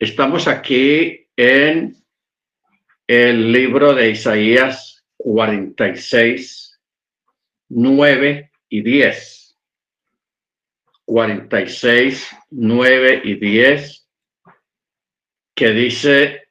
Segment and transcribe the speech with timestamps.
[0.00, 1.94] Estamos aquí en
[3.06, 6.80] el libro de Isaías 46,
[7.68, 9.58] 9 y 10.
[11.04, 14.08] 46, 9 y 10,
[15.54, 16.48] que dice,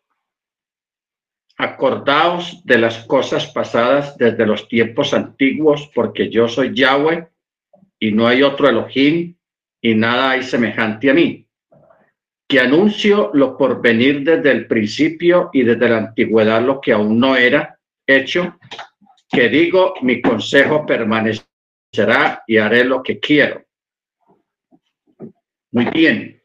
[1.57, 7.27] acordaos de las cosas pasadas desde los tiempos antiguos, porque yo soy Yahweh
[7.97, 9.35] y no hay otro Elohim
[9.81, 11.48] y nada hay semejante a mí
[12.49, 17.19] que anuncio lo por venir desde el principio y desde la antigüedad lo que aún
[17.19, 18.57] no era hecho,
[19.29, 23.63] que digo, mi consejo permanecerá y haré lo que quiero.
[25.71, 26.41] Muy bien.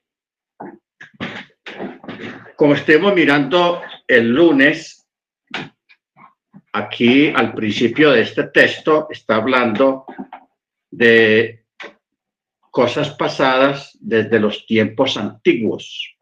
[2.54, 5.08] Como estemos mirando el lunes,
[6.74, 10.04] aquí al principio de este texto está hablando
[10.90, 11.63] de
[12.74, 16.16] cosas pasadas desde los tiempos antiguos.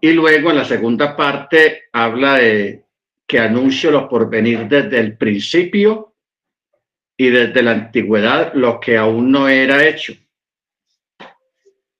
[0.00, 2.84] Y luego en la segunda parte habla de
[3.24, 6.16] que anuncio lo por venir desde el principio
[7.16, 10.14] y desde la antigüedad lo que aún no era hecho.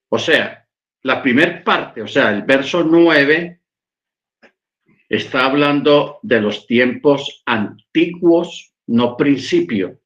[0.08, 0.66] O sea,
[1.02, 3.60] la primera parte, o sea, el verso 9
[5.08, 10.00] está hablando de los tiempos antiguos, no principio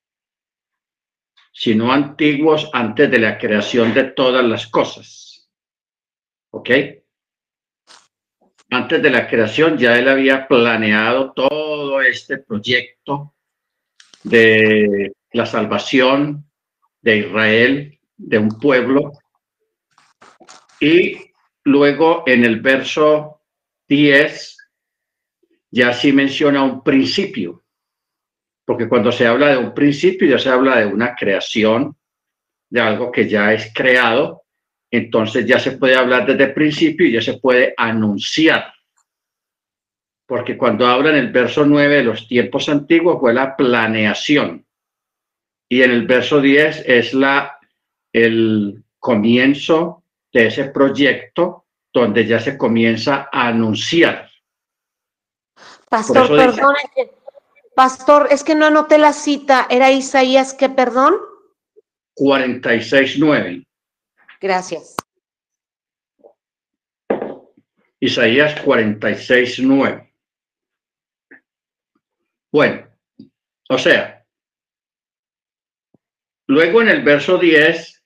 [1.58, 5.50] sino antiguos antes de la creación de todas las cosas.
[6.50, 6.70] ¿Ok?
[8.70, 13.34] Antes de la creación ya él había planeado todo este proyecto
[14.22, 16.48] de la salvación
[17.00, 19.10] de Israel, de un pueblo.
[20.78, 21.32] Y
[21.64, 23.42] luego en el verso
[23.88, 24.56] 10
[25.72, 27.64] ya sí menciona un principio
[28.68, 31.96] porque cuando se habla de un principio ya se habla de una creación,
[32.68, 34.42] de algo que ya es creado,
[34.90, 38.74] entonces ya se puede hablar desde el principio y ya se puede anunciar.
[40.26, 44.66] Porque cuando habla en el verso 9 de los tiempos antiguos fue la planeación
[45.66, 47.58] y en el verso 10 es la
[48.12, 54.28] el comienzo de ese proyecto donde ya se comienza a anunciar.
[55.88, 56.80] Pastor, perdone
[57.78, 59.68] Pastor, es que no anoté la cita.
[59.70, 61.14] ¿Era Isaías qué, perdón?
[62.16, 63.64] 46.9.
[64.40, 64.96] Gracias.
[68.00, 70.12] Isaías 46.9.
[72.50, 72.88] Bueno,
[73.68, 74.26] o sea,
[76.48, 78.04] luego en el verso 10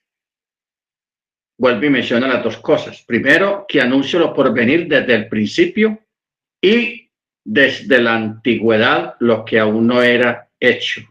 [1.57, 3.01] vuelve y menciona las dos cosas.
[3.01, 5.97] Primero, que anuncio lo por venir desde el principio
[6.61, 7.02] y
[7.43, 11.01] desde la antigüedad lo que aún no era hecho.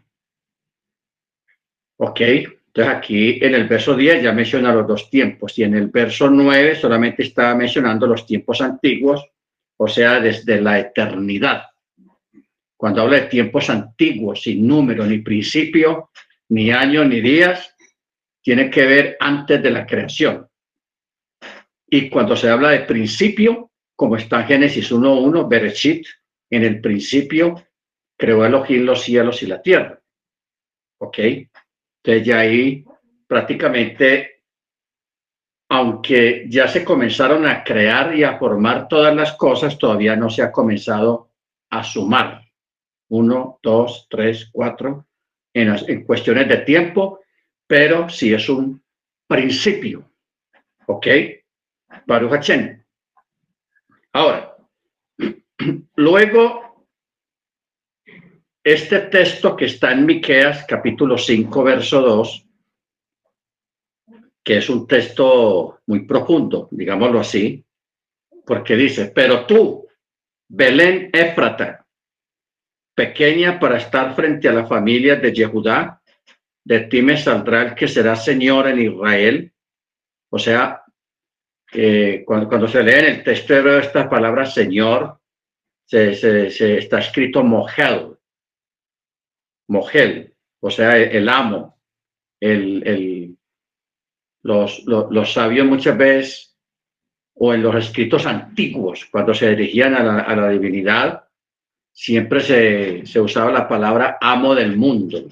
[1.99, 2.21] ¿Ok?
[2.21, 6.31] Entonces aquí en el verso 10 ya menciona los dos tiempos y en el verso
[6.31, 9.23] 9 solamente está mencionando los tiempos antiguos,
[9.77, 11.65] o sea, desde la eternidad.
[12.77, 16.11] Cuando habla de tiempos antiguos, sin número, ni principio,
[16.49, 17.75] ni año, ni días,
[18.43, 20.49] tiene que ver antes de la creación.
[21.87, 26.07] Y cuando se habla de principio, como está en Génesis 1.1, Bereshit,
[26.53, 27.55] en el principio
[28.17, 30.01] creó Elohim los cielos y la tierra.
[30.99, 31.19] ¿Ok?
[31.19, 32.85] Entonces ya ahí
[33.27, 34.43] prácticamente,
[35.71, 40.43] aunque ya se comenzaron a crear y a formar todas las cosas, todavía no se
[40.43, 41.31] ha comenzado
[41.71, 42.43] a sumar.
[43.09, 45.07] Uno, dos, tres, cuatro,
[45.55, 47.21] en, en cuestiones de tiempo,
[47.67, 48.83] pero sí es un
[49.27, 50.11] principio.
[50.87, 51.07] ¿Ok?
[52.07, 52.51] Baruch
[54.13, 54.52] Ahora,
[55.97, 56.87] Luego,
[58.65, 62.47] este texto que está en Miqueas, capítulo 5, verso 2,
[64.45, 67.65] que es un texto muy profundo, digámoslo así,
[68.45, 69.87] porque dice, pero tú,
[70.49, 71.87] Belén Éfrata,
[72.95, 76.03] pequeña para estar frente a la familia de Yehudá,
[76.65, 79.53] de ti me saldrá el que será Señor en Israel.
[80.31, 80.83] O sea,
[81.73, 85.19] eh, cuando, se lee en el texto hebreo esta palabra Señor,
[85.87, 88.17] se, está escrito Mogel,
[89.69, 91.79] Mogel, o sea, el, amo,
[92.41, 93.39] el, el
[94.43, 96.57] los, los, sabios muchas veces,
[97.35, 101.29] o en los escritos antiguos, cuando se dirigían a la, a la divinidad,
[101.93, 105.29] siempre se, se, usaba la palabra amo del mundo,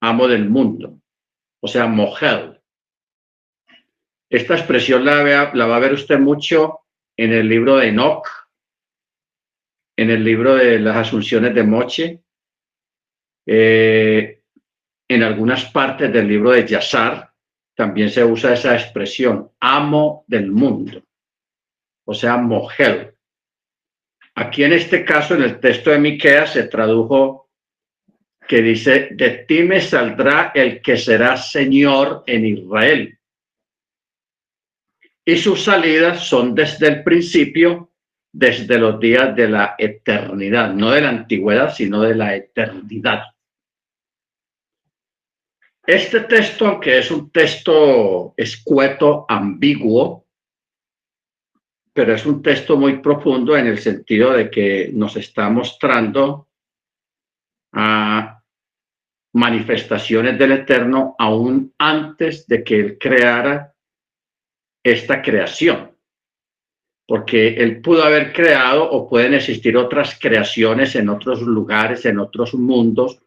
[0.00, 1.00] amo del mundo,
[1.60, 2.60] o sea, Mogel.
[4.30, 6.80] Esta expresión la, la va a ver usted mucho
[7.16, 8.26] en el libro de Enoch,
[9.96, 12.22] en el libro de las Asunciones de Moche,
[13.46, 14.42] eh,
[15.08, 17.32] en algunas partes del libro de Yazar,
[17.74, 21.02] también se usa esa expresión, amo del mundo,
[22.06, 23.16] o sea, mujer.
[24.36, 27.50] Aquí en este caso, en el texto de Miqueas, se tradujo
[28.46, 33.18] que dice, de ti me saldrá el que será Señor en Israel.
[35.24, 37.93] Y sus salidas son desde el principio,
[38.34, 43.22] desde los días de la eternidad, no de la antigüedad, sino de la eternidad.
[45.86, 50.26] Este texto, aunque es un texto escueto, ambiguo,
[51.92, 56.48] pero es un texto muy profundo en el sentido de que nos está mostrando
[57.72, 58.42] a
[59.34, 63.72] manifestaciones del Eterno aún antes de que Él creara
[64.82, 65.93] esta creación.
[67.06, 72.54] Porque Él pudo haber creado o pueden existir otras creaciones en otros lugares, en otros
[72.54, 73.18] mundos,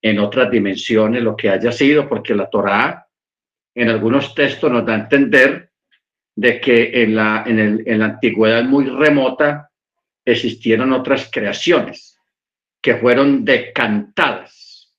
[0.00, 3.04] en otras dimensiones, lo que haya sido, porque la Torá
[3.74, 5.72] en algunos textos nos da a entender
[6.36, 9.70] de que en la, en, la antigüedad muy remota
[10.24, 12.18] existieron otras creaciones
[12.80, 14.94] que fueron decantadas.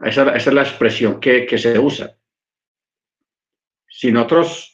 [0.00, 2.16] Esa, es la expresión que, que, se usa.
[3.88, 4.73] Si nosotros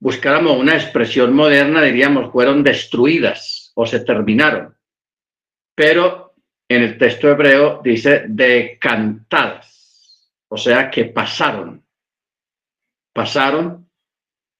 [0.00, 4.74] buscáramos una expresión moderna, diríamos fueron destruidas o se terminaron.
[5.74, 6.34] Pero
[6.68, 11.84] en el texto hebreo dice decantadas, o sea que pasaron.
[13.12, 13.88] Pasaron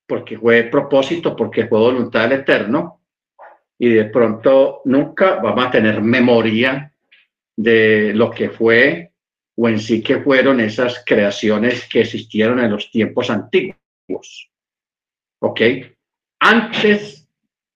[0.07, 3.01] porque fue propósito, porque fue voluntad del Eterno,
[3.79, 6.93] y de pronto nunca vamos a tener memoria
[7.57, 9.13] de lo que fue
[9.57, 14.50] o en sí que fueron esas creaciones que existieron en los tiempos antiguos.
[15.41, 15.61] ¿Ok?
[16.41, 17.29] Antes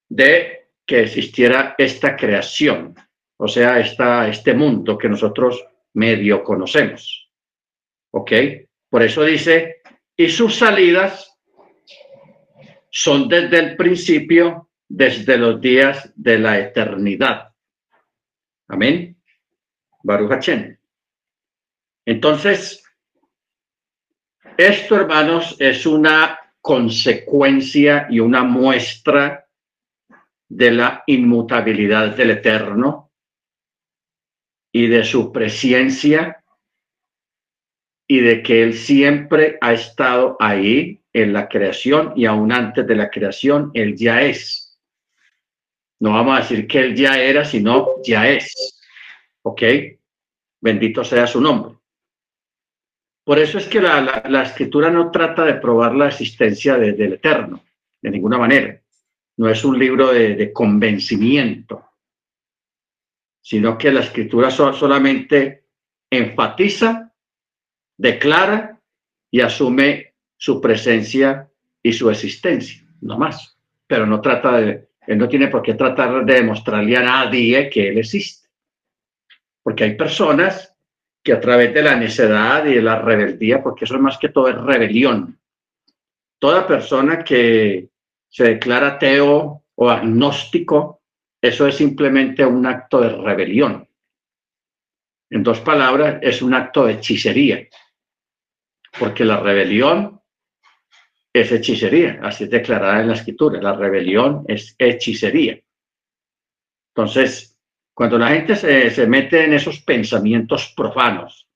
[0.08, 2.94] de que existiera esta creación,
[3.36, 5.64] o sea, esta, este mundo que nosotros
[5.94, 7.30] medio conocemos.
[8.10, 8.32] ¿Ok?
[8.88, 9.82] Por eso dice,
[10.16, 11.36] y sus salidas
[12.90, 17.52] son desde el principio, desde los días de la eternidad.
[18.68, 19.16] Amén.
[20.02, 20.48] Baruch
[22.06, 22.84] Entonces,
[24.56, 29.46] esto, hermanos, es una consecuencia y una muestra
[30.48, 33.12] de la inmutabilidad del Eterno
[34.72, 36.42] y de su presencia
[38.08, 42.96] y de que Él siempre ha estado ahí en la creación y aún antes de
[42.96, 44.80] la creación, Él ya es.
[46.00, 48.80] No vamos a decir que Él ya era, sino ya es.
[49.42, 49.62] ¿Ok?
[50.62, 51.73] Bendito sea su nombre.
[53.24, 57.64] Por eso es que la, escritura no trata de probar la existencia del eterno,
[58.02, 58.78] de ninguna manera.
[59.38, 61.88] No es un libro de, convencimiento,
[63.40, 65.64] sino que la escritura solamente
[66.10, 67.12] enfatiza,
[67.96, 68.78] declara
[69.30, 71.48] y asume su presencia
[71.82, 73.56] y su existencia, no más.
[73.86, 77.88] Pero no trata de, él no tiene por qué tratar de demostrarle a nadie que
[77.88, 78.48] él existe.
[79.62, 80.73] Porque hay personas
[81.24, 84.28] que a través de la necedad y de la rebeldía, porque eso es más que
[84.28, 85.40] todo es rebelión.
[86.38, 87.88] Toda persona que
[88.28, 91.00] se declara ateo o agnóstico,
[91.40, 93.88] eso es simplemente un acto de rebelión.
[95.30, 97.66] En dos palabras, es un acto de hechicería.
[98.98, 100.20] Porque la rebelión
[101.32, 103.62] es hechicería, así es declarada en la escritura.
[103.62, 105.58] La rebelión es hechicería.
[106.94, 107.53] Entonces,
[107.94, 111.48] cuando la gente se, mete en esos pensamientos profanos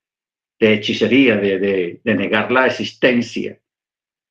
[0.59, 3.59] de hechicería, de, de negar la existencia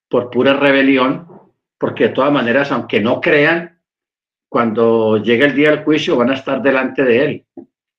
[0.09, 1.27] por pura rebelión,
[1.77, 3.81] porque de todas maneras, aunque no crean,
[4.49, 7.45] cuando llegue el día del juicio van a estar delante de él,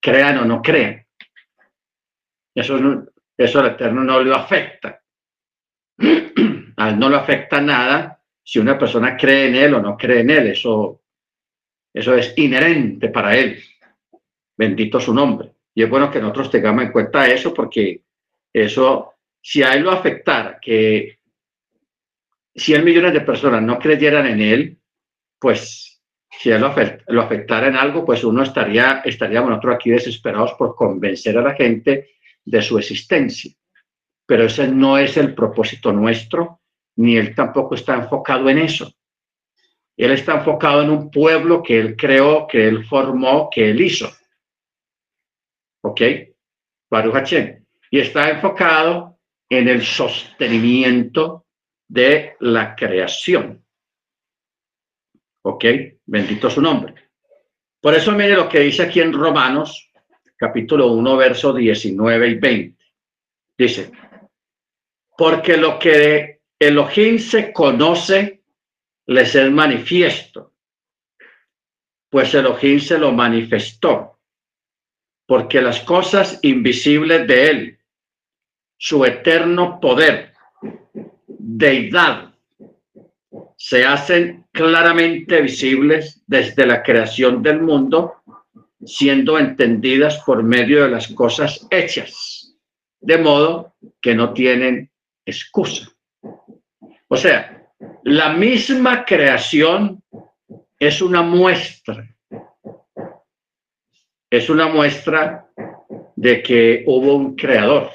[0.00, 1.04] crean o no crean.
[2.54, 5.02] Eso, eso al Eterno no le afecta.
[6.76, 10.20] a él no le afecta nada si una persona cree en él o no cree
[10.20, 10.46] en él.
[10.48, 11.02] Eso,
[11.92, 13.62] eso es inherente para él.
[14.58, 15.52] Bendito su nombre.
[15.74, 18.02] Y es bueno que nosotros tengamos en cuenta eso porque
[18.52, 21.20] eso, si a él lo afectara, que
[22.54, 24.78] 100 millones de personas no creyeran en él,
[25.38, 30.74] pues si él lo, afectara en algo, pues uno estaría, estaríamos nosotros aquí desesperados por
[30.74, 32.10] convencer a la gente
[32.44, 33.52] de su existencia.
[34.26, 36.58] Pero ese no es el propósito nuestro
[36.98, 38.92] ni él tampoco está enfocado en eso.
[39.96, 44.10] Él está enfocado en un pueblo que él creó, que él formó, que él hizo.
[45.82, 46.00] ¿Ok?
[46.90, 47.32] Baruch
[47.90, 49.18] Y está enfocado
[49.48, 51.46] en el sostenimiento
[51.86, 53.64] de la creación.
[55.42, 55.64] ¿Ok?
[56.06, 56.94] Bendito su nombre.
[57.80, 59.90] Por eso mire lo que dice aquí en Romanos,
[60.36, 62.84] capítulo 1, verso 19 y 20.
[63.56, 63.92] Dice,
[65.16, 68.42] Porque lo que Elohim se conoce
[69.06, 70.52] les es manifiesto,
[72.10, 74.17] pues Elohim se lo manifestó,
[75.28, 77.78] porque las cosas invisibles de él,
[78.78, 80.32] su eterno poder,
[81.28, 82.32] deidad,
[83.54, 88.14] se hacen claramente visibles desde la creación del mundo,
[88.86, 92.56] siendo entendidas por medio de las cosas hechas,
[92.98, 94.90] de modo que no tienen
[95.26, 95.92] excusa.
[97.06, 97.70] O sea,
[98.04, 100.02] la misma creación
[100.78, 102.16] es una muestra,
[104.30, 105.46] es una muestra
[106.16, 107.90] de que hubo un creador,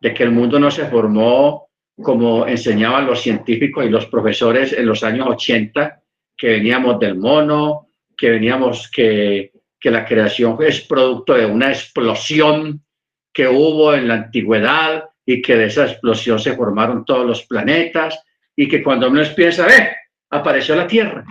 [0.00, 1.68] de que el mundo no se formó
[2.02, 6.02] como enseñaban los científicos y los profesores en los años 80,
[6.36, 12.84] que veníamos del mono, que veníamos que, que la creación es producto de una explosión
[13.32, 18.22] que hubo en la antigüedad y que de esa explosión se formaron todos los planetas
[18.54, 19.96] y que cuando uno piensa, ¡eh!
[20.30, 21.24] Apareció la Tierra.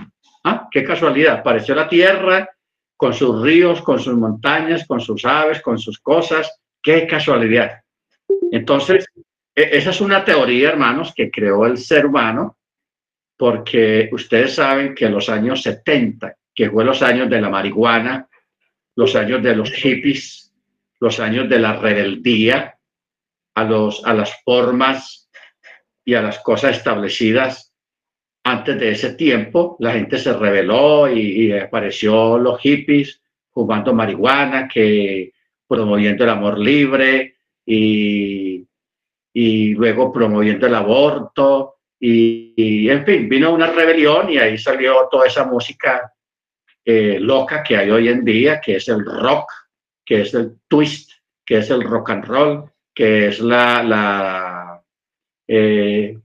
[0.44, 0.68] ¿Ah?
[0.72, 2.48] Qué casualidad, apareció la Tierra
[2.98, 6.60] con sus ríos, con sus montañas, con sus aves, con sus cosas.
[6.82, 7.82] Qué casualidad.
[8.52, 9.08] Entonces,
[9.54, 12.58] e, esa es una teoría, hermanos, que creó el ser humano,
[13.38, 18.30] porque ustedes saben que los años 70, que fue los años de la marihuana,
[18.96, 20.54] los años de los hippies,
[21.00, 22.78] los años de la rebeldía
[23.56, 25.30] a, los, a las formas
[26.06, 27.75] y a las cosas establecidas
[28.46, 33.22] antes de ese tiempo, la gente se rebeló y, y los hippies
[33.52, 35.34] fumando marihuana, que
[35.68, 37.36] promoviendo el amor libre
[37.66, 38.66] y
[39.36, 45.28] y luego promoviendo el aborto y, en fin, vino una rebelión y ahí salió toda
[45.28, 46.14] esa música
[46.86, 49.52] eh, loca que hay hoy en día, que es el rock,
[50.06, 51.12] que es el twist,
[51.46, 53.84] que es el rock and roll, que es la...
[53.84, 54.82] la
[55.48, 56.18] eh,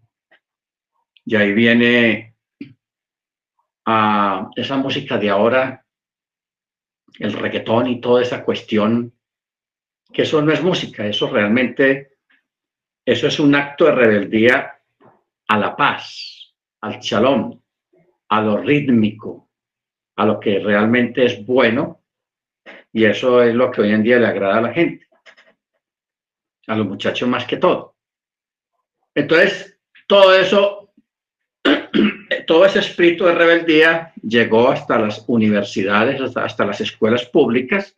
[1.30, 2.34] y ahí viene
[3.86, 5.86] a esa música de ahora,
[7.20, 9.12] el reggaetón y toda esa cuestión,
[10.12, 12.16] que eso no es música, eso realmente
[13.06, 14.80] eso es un acto de rebeldía
[15.46, 17.62] a la paz, al shalom,
[18.28, 19.50] a lo rítmico,
[20.16, 22.02] a lo que realmente es bueno.
[22.92, 25.06] Y eso es lo que hoy en día le agrada a la gente,
[26.66, 27.94] a los muchachos más que todo.
[29.14, 30.79] Entonces, todo eso,
[32.50, 37.96] todo ese espíritu de rebeldía llegó hasta las universidades, hasta, las escuelas públicas.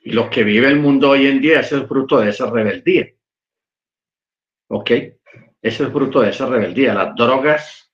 [0.00, 3.06] Y lo que vive el mundo hoy en día es el fruto de esa rebeldía.
[4.68, 4.90] ¿Ok?
[5.62, 6.92] Es el fruto de esa rebeldía.
[6.92, 7.92] Las drogas,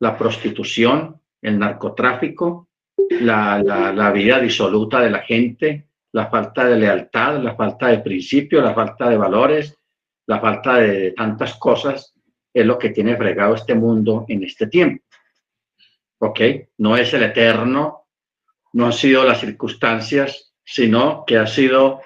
[0.00, 2.68] la prostitución, el narcotráfico,
[3.08, 8.74] la, vida disoluta de la gente, la falta de lealtad, la falta de principios, la
[8.74, 9.78] falta de valores,
[10.26, 12.13] la falta de tantas cosas,
[12.54, 15.04] es lo que tiene fregado este mundo en este tiempo.
[16.18, 16.40] ¿Ok?
[16.78, 18.06] No es el eterno,
[18.72, 22.00] no han sido las circunstancias, sino que ha sido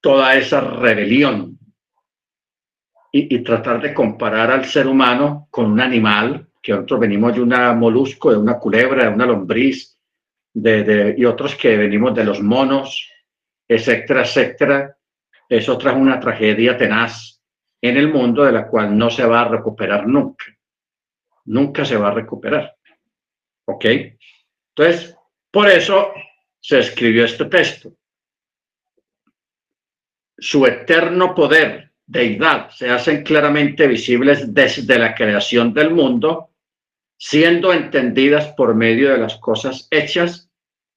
[0.00, 1.58] toda esa rebelión
[3.12, 7.74] y, tratar de comparar al ser humano con un animal, que nosotros venimos de una
[7.74, 9.98] molusco, de una culebra, de una lombriz,
[10.54, 13.10] de, y otros que venimos de los monos,
[13.68, 14.96] etcétera, etcétera,
[15.46, 17.31] es otra una tragedia tenaz
[17.82, 20.44] en el mundo de la cual no se va a recuperar nunca.
[21.46, 22.76] Nunca se va a recuperar.
[23.66, 23.84] ¿Ok?
[24.74, 25.16] Entonces,
[25.50, 26.12] por eso
[26.60, 27.92] se escribió este texto.
[30.38, 36.50] Su eterno poder deidad se hacen claramente visibles desde la creación del mundo,
[37.16, 40.50] siendo entendidas por medio de las cosas hechas,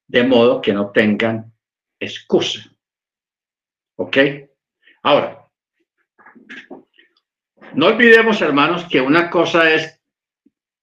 [0.06, 1.52] de modo que no tengan
[1.98, 2.60] excusa.
[3.96, 4.18] ¿Ok?
[5.02, 5.45] Ahora,
[7.74, 10.00] no olvidemos, hermanos, que una cosa es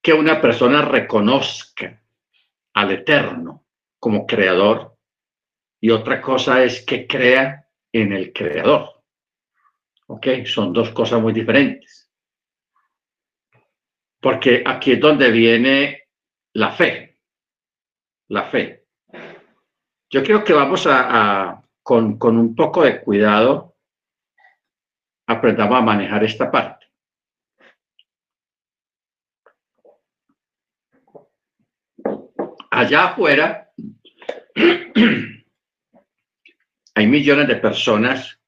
[0.01, 2.01] que una persona reconozca
[2.73, 3.65] al Eterno
[3.99, 4.95] como creador
[5.79, 9.01] y otra cosa es que crea en el creador.
[10.07, 10.27] ¿Ok?
[10.45, 12.11] Son dos cosas muy diferentes.
[14.19, 16.03] Porque aquí es donde viene
[16.53, 17.17] la fe.
[18.27, 18.85] La fe.
[20.09, 23.72] Yo creo que vamos a, con, con un poco de cuidado,
[25.27, 26.87] aprendamos a manejar esta parte.
[32.71, 33.71] Allá afuera
[36.95, 38.39] hay millones de personas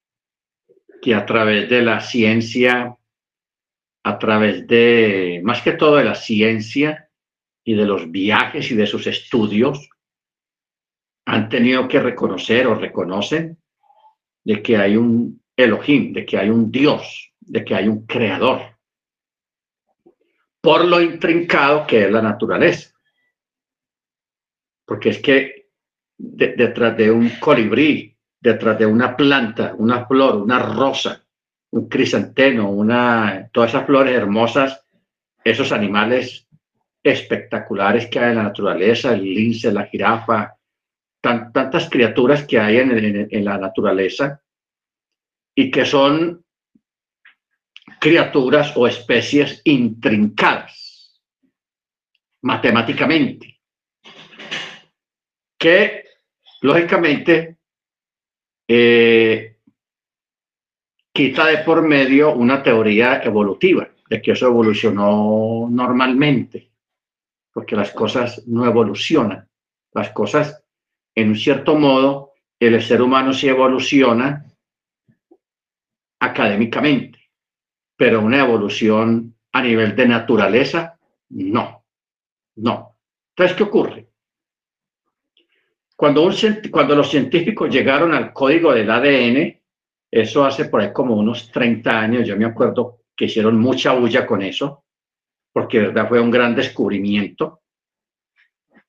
[1.02, 2.98] que a través de la ciencia,
[4.04, 7.10] a través de, más que todo de la ciencia
[7.64, 9.90] y de los viajes y de sus estudios,
[11.28, 13.60] han tenido que reconocer o reconocen
[14.44, 18.62] de que hay un Elohim, de que hay un Dios, de que hay un creador,
[20.62, 22.92] por lo intrincado que es la naturaleza.
[24.86, 25.70] Porque es que
[26.18, 31.24] detrás de un colibrí, detrás de una planta, una flor, una rosa,
[31.72, 34.86] un crisanteno, una, todas esas flores hermosas,
[35.44, 36.48] esos animales
[37.04, 40.56] espectaculares que hay en la naturaleza, el lince, la jirafa,
[41.22, 44.42] tantas criaturas que hay en, la naturaleza
[45.56, 46.44] y que son
[48.00, 51.22] criaturas o especies intrincadas
[52.42, 53.60] matemáticamente,
[55.58, 56.04] que
[56.62, 57.58] lógicamente
[58.68, 59.58] eh,
[61.12, 66.70] quita de por medio una teoría evolutiva de que eso evolucionó normalmente,
[67.52, 69.50] porque las cosas no evolucionan,
[69.94, 70.64] las cosas
[71.16, 74.45] en un cierto modo, el ser humano sí evoluciona
[76.20, 77.20] académicamente,
[77.96, 80.98] pero una evolución a nivel de naturaleza,
[81.30, 81.84] no,
[82.56, 82.98] no.
[83.30, 84.10] Entonces, ¿qué ocurre?
[85.96, 86.26] Cuando,
[86.96, 89.62] los científicos llegaron al código del ADN,
[90.12, 94.26] eso hace por ahí como unos 30 años, yo me acuerdo que hicieron mucha bulla
[94.26, 94.84] con eso,
[95.54, 97.62] porque verdad fue un gran descubrimiento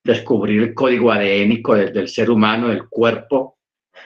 [0.07, 3.56] descubrir el código adénico del, ser humano, del cuerpo,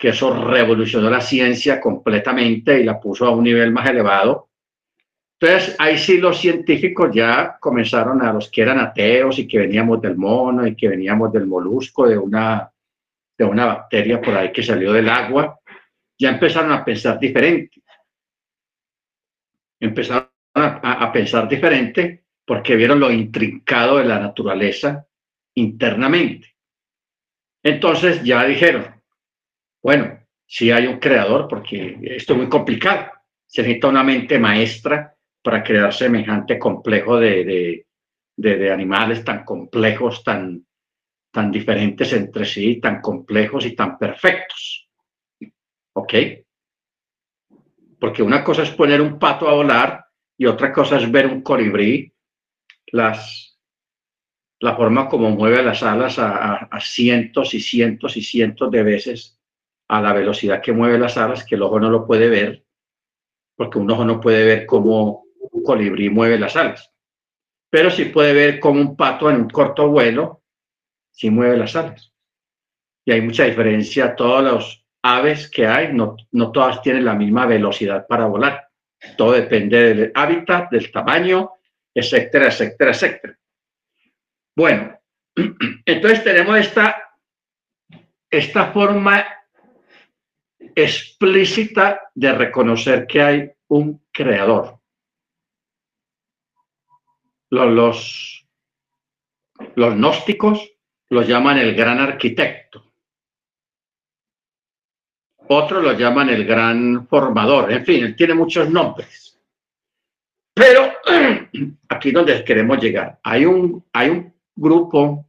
[0.02, 4.50] que eso revolucionó la ciencia completamente y la puso a un nivel más elevado.
[5.40, 10.02] Entonces, ahí sí los científicos ya comenzaron a los que eran ateos y que veníamos
[10.02, 12.72] del mono y que veníamos del molusco, de una,
[13.38, 15.60] de una bacteria por ahí que salió del agua,
[16.18, 17.84] ya empezaron a pensar diferente.
[19.80, 25.06] Empezaron a, a pensar diferente porque vieron lo intrincado de la naturaleza
[25.54, 26.56] internamente.
[27.62, 29.01] Entonces ya dijeron,
[29.82, 33.12] bueno, si hay un creador, porque esto es muy complicado,
[33.48, 37.86] se necesita una mente maestra para crear semejante complejo de,
[38.36, 40.66] de, animales tan complejos, tan,
[41.32, 44.90] tan diferentes entre sí, tan complejos y tan perfectos.
[45.94, 46.14] ¿Ok?
[48.00, 50.06] Porque una cosa es poner un pato a volar
[50.38, 52.14] y otra cosa es ver un colibrí,
[52.88, 53.52] las
[54.62, 59.41] la forma como mueve las alas a, cientos y cientos y cientos de veces
[59.92, 62.64] a la velocidad que mueve las alas, que el ojo no lo puede ver,
[63.58, 66.90] porque un ojo no puede ver cómo un colibrí mueve las alas,
[67.70, 70.44] pero sí puede ver cómo un pato en un corto vuelo
[71.12, 72.14] sí mueve las alas.
[73.04, 77.46] Y hay mucha diferencia, todas las aves que hay, no, no todas tienen la misma
[77.46, 78.70] velocidad para volar.
[79.18, 81.52] Todo depende del hábitat, del tamaño,
[81.94, 83.38] etcétera, etcétera, etcétera.
[84.56, 84.98] Bueno,
[85.86, 86.96] entonces tenemos esta,
[88.30, 89.26] esta forma
[90.76, 94.80] explícita de reconocer que hay un creador.
[97.50, 98.46] Los,
[99.76, 100.72] los, gnósticos
[101.10, 102.94] lo llaman el gran arquitecto.
[105.48, 107.74] Otros lo llaman el gran formador.
[107.74, 109.38] En fin, tiene muchos nombres.
[110.54, 110.94] Pero
[111.90, 115.28] aquí donde queremos llegar, hay un, hay un grupo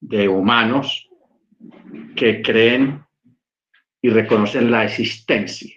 [0.00, 1.08] de humanos
[2.14, 3.05] que creen
[4.06, 5.74] y reconocen la existencia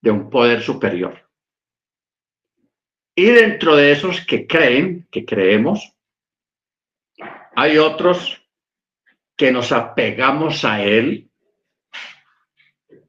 [0.00, 1.28] de un poder superior.
[3.16, 5.92] Y dentro de esos que creen, que creemos,
[7.56, 8.48] hay otros
[9.36, 11.28] que nos apegamos a él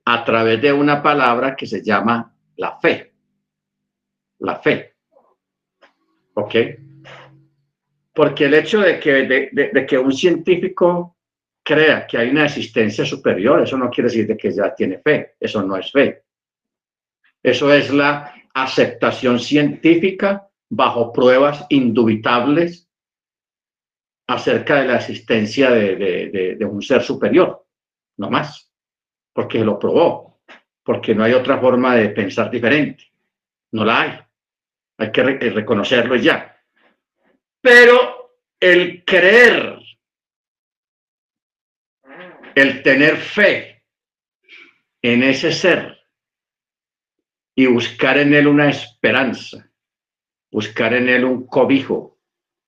[0.05, 3.13] a través de una palabra que se llama la fe.
[4.39, 4.95] La fe.
[6.33, 6.55] ¿Ok?
[8.15, 9.11] Porque el hecho de que,
[9.53, 11.17] de, que un científico
[11.63, 15.61] crea que hay una existencia superior, eso no quiere decir que ya tiene fe, eso
[15.63, 16.23] no es fe.
[17.43, 22.89] Eso es la aceptación científica bajo pruebas indubitables
[24.27, 27.65] acerca de la existencia de, de, un ser superior,
[28.17, 28.71] no más,
[29.33, 30.41] porque lo probó,
[30.83, 33.03] porque no hay otra forma de pensar diferente,
[33.71, 34.19] no la hay
[35.01, 36.55] hay que reconocerlo ya.
[37.59, 39.79] Pero el creer,
[42.55, 43.83] el tener fe
[45.01, 45.97] en ese ser
[47.55, 49.69] y buscar en él una esperanza,
[50.51, 52.19] buscar en él un cobijo,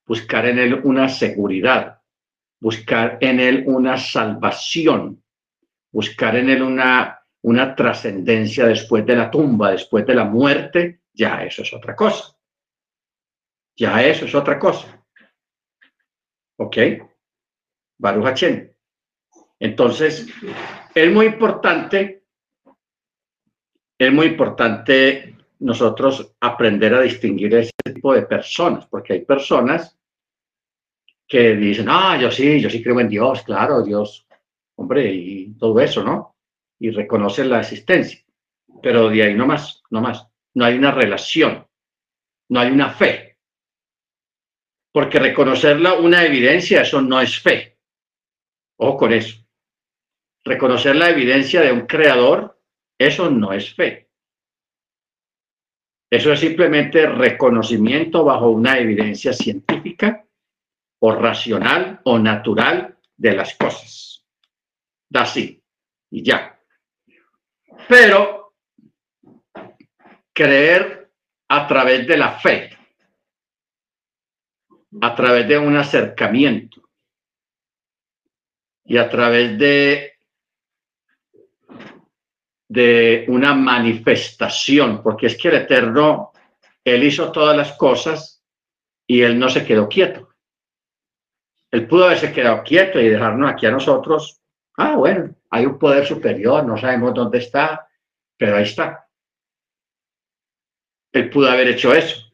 [0.05, 2.01] buscar en él una seguridad,
[2.59, 5.23] buscar en él una salvación,
[5.91, 11.43] buscar en él una, una trascendencia después de la tumba, después de la muerte, ya
[11.43, 12.35] eso es otra cosa.
[13.75, 15.03] Ya eso es otra cosa.
[16.57, 16.77] ¿Ok?
[17.97, 18.72] Baruch
[19.59, 20.27] Entonces,
[20.93, 22.23] es muy importante,
[23.97, 29.97] es muy importante nosotros aprender a distinguir ese tipo de personas, porque hay personas
[31.27, 34.27] que dicen, ah, yo sí, yo sí creo en Dios, claro, Dios,
[34.75, 36.35] hombre, y todo eso, ¿no?
[36.79, 38.19] Y reconocen la existencia.
[38.81, 40.27] Pero de ahí no más, no más.
[40.53, 41.65] No hay una relación,
[42.49, 43.37] no hay una fe.
[44.91, 47.79] Porque reconocerla una evidencia, eso no es fe.
[48.77, 49.42] Ojo con eso.
[50.45, 52.59] Reconocer la evidencia de un creador,
[52.97, 54.09] eso no es fe.
[56.11, 60.23] Eso es simplemente reconocimiento bajo una evidencia científica
[60.99, 64.23] o racional o natural de las cosas.
[65.09, 65.63] Da así
[66.11, 66.59] y ya.
[67.87, 68.53] Pero
[70.33, 71.11] creer
[71.47, 72.77] a través de la fe,
[75.01, 76.89] a través de un acercamiento
[78.85, 80.12] y a través de
[82.73, 86.31] de una manifestación, porque es que el Eterno,
[86.83, 88.43] Él hizo todas las cosas
[89.05, 90.29] y Él no se quedó quieto.
[91.69, 94.41] Él pudo haberse quedado quieto y dejarnos aquí a nosotros.
[94.75, 97.87] Ah, bueno, hay un poder superior, no sabemos dónde está,
[98.37, 99.07] pero ahí está.
[101.11, 102.25] Él pudo haber hecho eso.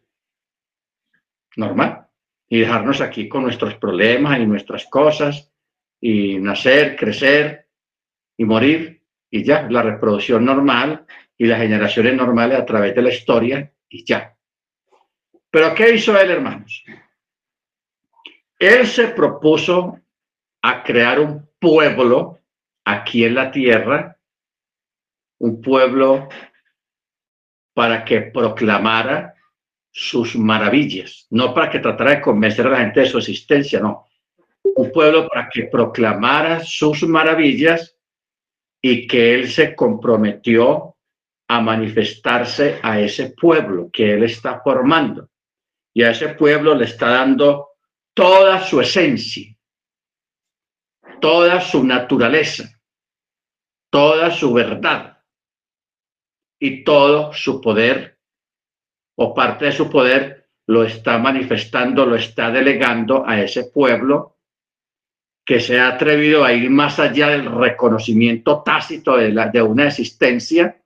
[1.58, 2.08] Normal.
[2.47, 5.52] Y dejarnos aquí con nuestros problemas y nuestras cosas,
[5.99, 7.67] y nacer, crecer
[8.38, 8.98] y morir,
[9.32, 11.06] y ya, la reproducción normal
[11.38, 14.36] y las generaciones normales a través de la historia, y ya.
[15.50, 16.84] Pero ¿qué hizo él, hermanos?
[18.58, 20.00] Él se propuso
[20.62, 22.39] a crear un pueblo
[22.86, 24.18] aquí en la tierra,
[25.39, 26.28] un pueblo
[27.74, 29.34] para que proclamara
[29.92, 34.06] sus maravillas, no para que tratara de convencer a la gente de su existencia, no.
[34.76, 37.98] Un pueblo para que proclamara sus maravillas
[38.82, 40.96] y que él se comprometió
[41.50, 45.30] a manifestarse a ese pueblo que él está formando.
[45.94, 47.70] Y a ese pueblo le está dando
[48.13, 49.56] toda su esencia,
[51.20, 52.80] toda su naturaleza,
[53.89, 55.18] toda su verdad
[56.60, 58.20] y todo su poder
[59.15, 64.38] o parte de su poder lo está manifestando, lo está delegando a ese pueblo
[65.49, 70.79] que se ha atrevido a ir más allá del reconocimiento tácito de, una existencia,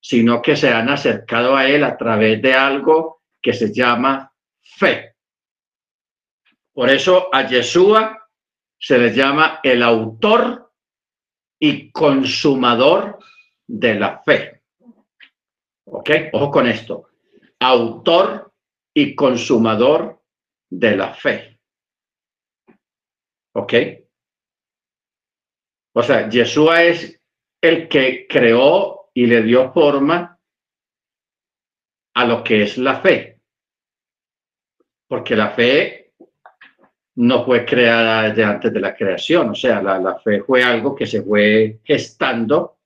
[0.00, 5.14] sino que se han acercado a él a través de algo que se llama fe.
[6.72, 8.28] Por eso a Yeshua
[8.76, 10.72] se le llama el autor
[11.60, 13.20] y consumador
[13.68, 14.62] de la fe.
[15.84, 16.10] ¿Ok?
[16.32, 17.08] Ojo con esto.
[17.60, 18.52] Autor
[18.92, 20.20] y consumador
[20.68, 21.51] de la fe.
[23.54, 23.74] ¿Ok?
[25.94, 27.20] O sea, Yeshua es
[27.60, 30.38] el que creó y le dio forma
[32.14, 33.40] a lo que es la fe.
[35.06, 36.14] Porque la fe
[37.16, 41.06] no fue creada desde antes de la creación, o sea, la, fe fue algo que
[41.06, 42.78] se fue gestando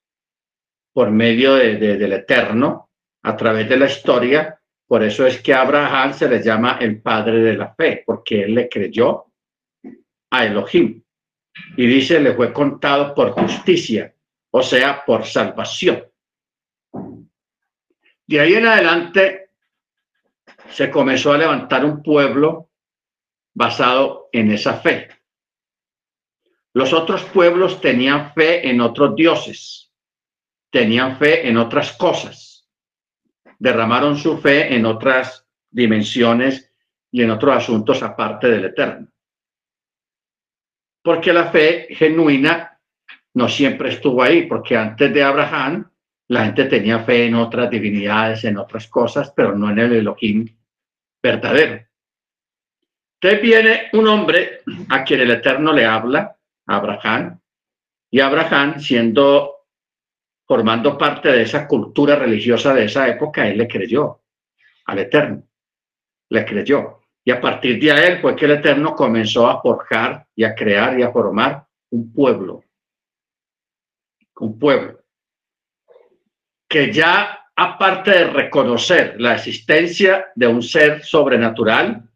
[0.93, 2.91] por medio de, del eterno
[3.23, 4.61] a través de la historia.
[4.89, 8.43] Por eso es que a Abraham se le llama el padre de la fe, porque
[8.43, 9.26] él le creyó
[10.31, 11.03] a Elohim.
[11.77, 14.15] Y dice, le fue contado por justicia,
[14.51, 16.05] o sea, por salvación.
[18.27, 19.51] De ahí en adelante
[20.71, 22.71] se comenzó a levantar un pueblo
[23.55, 25.09] basado en esa fe.
[26.75, 29.91] Los otros pueblos tenían fe en otros dioses,
[30.71, 32.69] tenían fe en otras cosas,
[33.59, 36.71] derramaron su fe en otras dimensiones
[37.11, 39.09] y en otros asuntos aparte del eterno.
[41.07, 42.81] Porque la fe genuina
[43.35, 45.89] no siempre estuvo ahí, porque antes de Abraham
[46.27, 50.49] la gente tenía fe en otras divinidades, en otras cosas, pero no en el Elohim
[51.23, 51.87] verdadero.
[53.21, 57.39] Entonces viene un hombre a quien el Eterno le habla, Abraham,
[58.11, 59.69] y Abraham, siendo,
[60.45, 64.23] formando parte de esa cultura religiosa de esa época, él le creyó
[64.87, 65.45] al Eterno,
[66.31, 67.03] le creyó.
[67.27, 70.99] Y a partir de él fue que el Eterno comenzó a forjar y a crear
[70.99, 72.63] y a formar un pueblo,
[74.37, 75.01] un pueblo
[76.69, 82.09] que ya aparte de reconocer la existencia de un ser sobrenatural,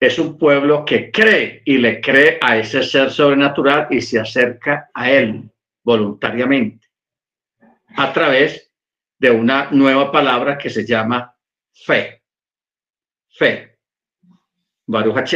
[0.00, 4.90] es un pueblo que cree y le cree a ese ser sobrenatural y se acerca
[4.92, 5.48] a él
[5.84, 6.88] voluntariamente
[7.96, 8.72] a través
[9.18, 11.36] de una nueva palabra que se llama
[11.72, 12.21] fe.
[13.42, 13.76] Fe.
[14.86, 15.34] Baruch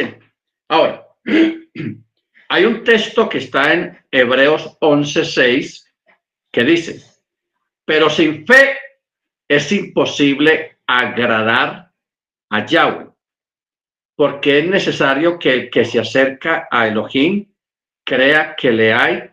[0.68, 1.08] Ahora,
[2.48, 5.84] hay un texto que está en Hebreos 11:6
[6.52, 7.02] que dice,
[7.84, 8.78] pero sin fe
[9.48, 11.92] es imposible agradar
[12.50, 13.10] a Yahweh,
[14.14, 17.52] porque es necesario que el que se acerca a Elohim
[18.04, 19.30] crea que le hay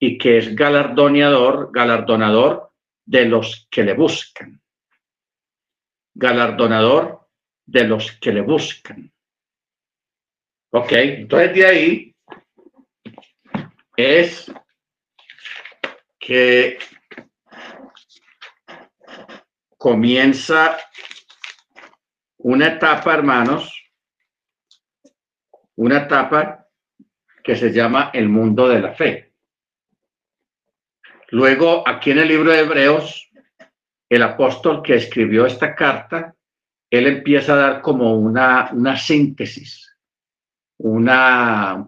[0.00, 2.72] y que es galardonador, galardonador
[3.04, 4.60] de los que le buscan.
[6.12, 7.25] Galardonador
[7.66, 9.12] de los que le buscan.
[10.70, 12.16] Ok, entonces de ahí
[13.96, 14.52] es
[16.18, 16.78] que
[19.76, 20.76] comienza
[22.38, 23.72] una etapa, hermanos,
[25.76, 26.66] una etapa
[27.42, 29.32] que se llama el mundo de la fe.
[31.30, 33.28] Luego, aquí en el libro de Hebreos,
[34.08, 36.35] el apóstol que escribió esta carta,
[36.90, 39.96] él empieza a dar como una, una síntesis,
[40.78, 41.10] un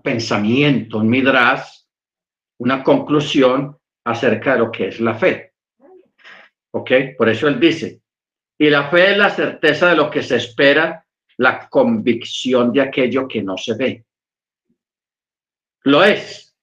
[0.02, 1.68] pensamiento, un midrash,
[2.58, 5.54] una conclusión acerca de lo que es la fe.
[6.72, 6.90] ¿Ok?
[7.16, 8.00] Por eso él dice,
[8.58, 11.06] y la fe es la certeza de lo que se espera,
[11.36, 14.04] la convicción de aquello que no se ve.
[15.84, 16.56] Lo es,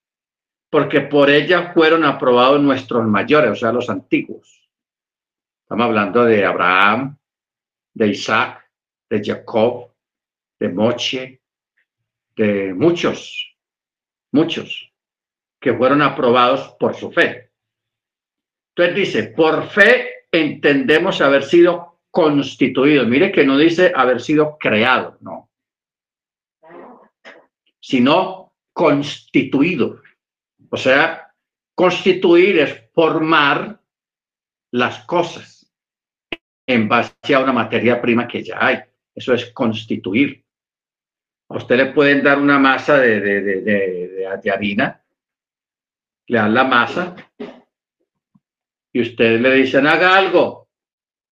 [0.69, 4.69] porque por ella fueron aprobados nuestros mayores, o sea, los antiguos.
[5.63, 7.17] Estamos hablando de Abraham,
[7.95, 8.69] de Isaac,
[9.09, 9.91] de Jacob,
[10.59, 11.41] de Moche,
[12.35, 13.57] de muchos,
[14.31, 14.91] muchos
[15.59, 17.51] que fueron aprobados por su fe.
[18.75, 23.07] Entonces dice, por fe entendemos haber sido constituidos.
[23.07, 25.49] Mire que no dice haber sido creado, no.
[27.79, 30.01] Sino constituido.
[30.69, 31.33] O sea,
[31.73, 33.79] constituir es formar
[34.71, 35.54] las cosas
[36.67, 38.79] en base a una materia prima que ya hay.
[39.13, 40.43] Eso es constituir.
[41.49, 45.01] A usted le pueden dar una masa de, de, de, de harina
[46.27, 47.15] le dan la masa
[48.91, 50.69] y ustedes le dicen haga algo.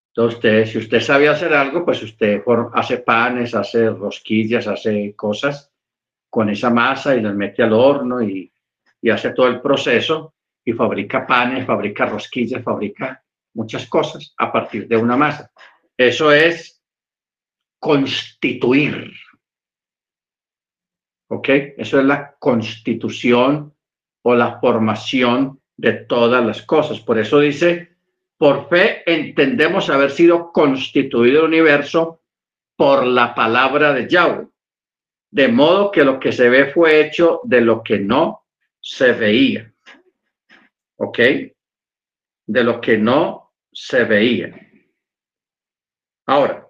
[0.09, 2.43] Entonces, usted, si usted sabe hacer algo, pues usted
[2.73, 5.71] hace panes, hace rosquillas, hace cosas
[6.29, 8.51] con esa masa y las mete al horno y,
[9.01, 13.22] y hace todo el proceso y fabrica panes, fabrica rosquillas, fabrica
[13.53, 15.51] muchas cosas a partir de una masa.
[15.97, 16.81] Eso es
[17.79, 19.11] constituir.
[21.29, 21.49] ¿Ok?
[21.77, 23.73] Eso es la constitución
[24.23, 26.99] o la formación de todas las cosas.
[26.99, 27.95] Por eso dice,
[28.37, 32.21] por fe entendemos haber sido constituido el universo
[32.75, 34.47] por la palabra de Yahweh,
[35.31, 38.45] de modo que lo que se ve fue hecho de lo que no
[38.79, 39.73] se veía.
[40.97, 41.19] ¿Ok?
[42.45, 43.42] De lo que no
[43.73, 44.55] se veía.
[46.25, 46.67] Ahora,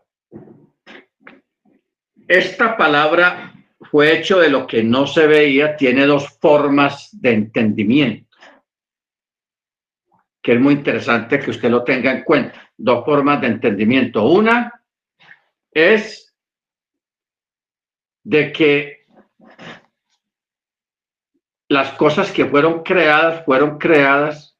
[2.27, 3.53] esta palabra
[3.91, 8.35] fue hecho de lo que no se veía, tiene dos formas de entendimiento,
[10.41, 12.71] que es muy interesante que usted lo tenga en cuenta.
[12.75, 14.25] Dos formas de entendimiento.
[14.25, 14.83] Una
[15.71, 16.35] es
[18.23, 19.05] de que
[21.69, 24.52] las cosas que fueron creadas fueron creadas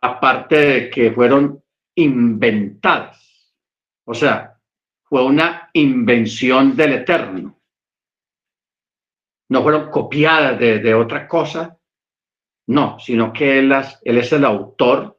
[0.00, 1.62] aparte de que fueron
[1.94, 3.54] inventadas.
[4.04, 4.58] O sea,
[5.04, 7.58] fue una invención del Eterno.
[9.48, 11.78] No fueron copiadas de, otra cosa,
[12.66, 15.18] no, sino que él, las, él es el autor,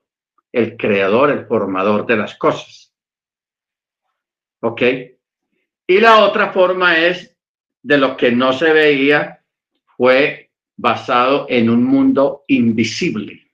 [0.52, 2.94] el creador, el formador de las cosas.
[4.62, 4.82] ¿Ok?
[5.88, 7.36] Y la otra forma es
[7.82, 9.44] de lo que no se veía,
[9.98, 13.49] fue basado en un mundo invisible.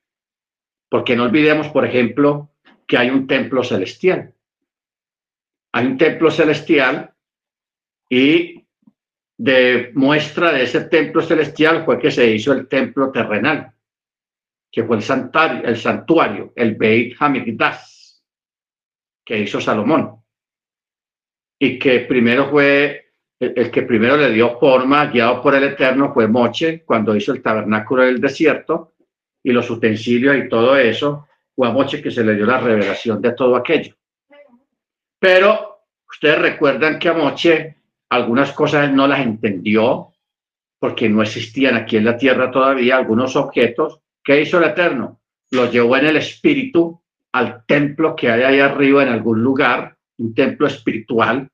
[0.96, 2.50] Porque no olvidemos, por ejemplo,
[2.86, 4.32] que hay un templo celestial
[5.76, 7.12] hay un templo celestial
[8.08, 8.64] y
[9.36, 13.74] de muestra de ese templo celestial fue que se hizo el templo terrenal,
[14.72, 18.14] que fue el santuario, el, santuario, el Beit Hamikdash,
[19.22, 20.16] que hizo Salomón.
[21.58, 26.26] Y que primero fue, el, que primero le dio forma, guiado por el Eterno, fue
[26.26, 28.94] Moche, cuando hizo el tabernáculo del desierto
[29.46, 33.22] y los utensilios y todo eso, fue a Moche que se le dio la revelación
[33.22, 33.94] de todo aquello.
[35.20, 37.76] Pero ustedes recuerdan que a Moche
[38.08, 40.08] algunas cosas no las entendió
[40.80, 44.00] porque no existían aquí en la tierra todavía algunos objetos.
[44.24, 45.20] ¿Qué hizo el Eterno?
[45.52, 50.34] Los llevó en el espíritu al templo que hay ahí arriba en algún lugar, un
[50.34, 51.48] templo espiritual,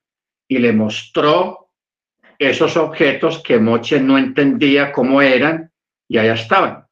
[0.48, 1.68] y le mostró
[2.38, 5.70] esos objetos que Moche no entendía cómo eran
[6.09, 6.87] y allá estaban.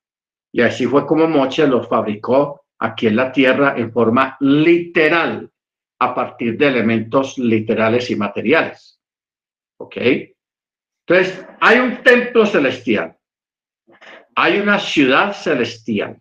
[0.53, 5.51] Y así fue como Moche los fabricó aquí en la tierra en forma literal
[6.01, 8.99] a partir de elementos literales y materiales.
[9.79, 9.97] ¿Ok?
[11.07, 13.17] Entonces hay un templo celestial,
[14.35, 16.21] hay una ciudad celestial,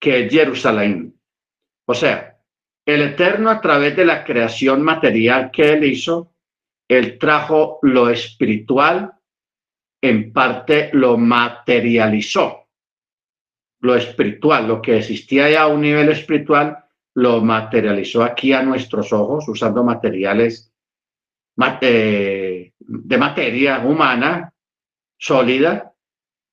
[0.00, 1.18] que es Jerusalén.
[1.86, 2.38] O sea,
[2.86, 6.34] el Eterno a través de la creación material que Él hizo,
[6.88, 9.12] Él trajo lo espiritual,
[10.00, 12.61] en parte lo materializó.
[13.82, 16.78] Lo espiritual, lo que existía ya a un nivel espiritual,
[17.14, 20.72] lo materializó aquí a nuestros ojos usando materiales
[21.80, 24.54] eh, de materia humana
[25.18, 25.92] sólida.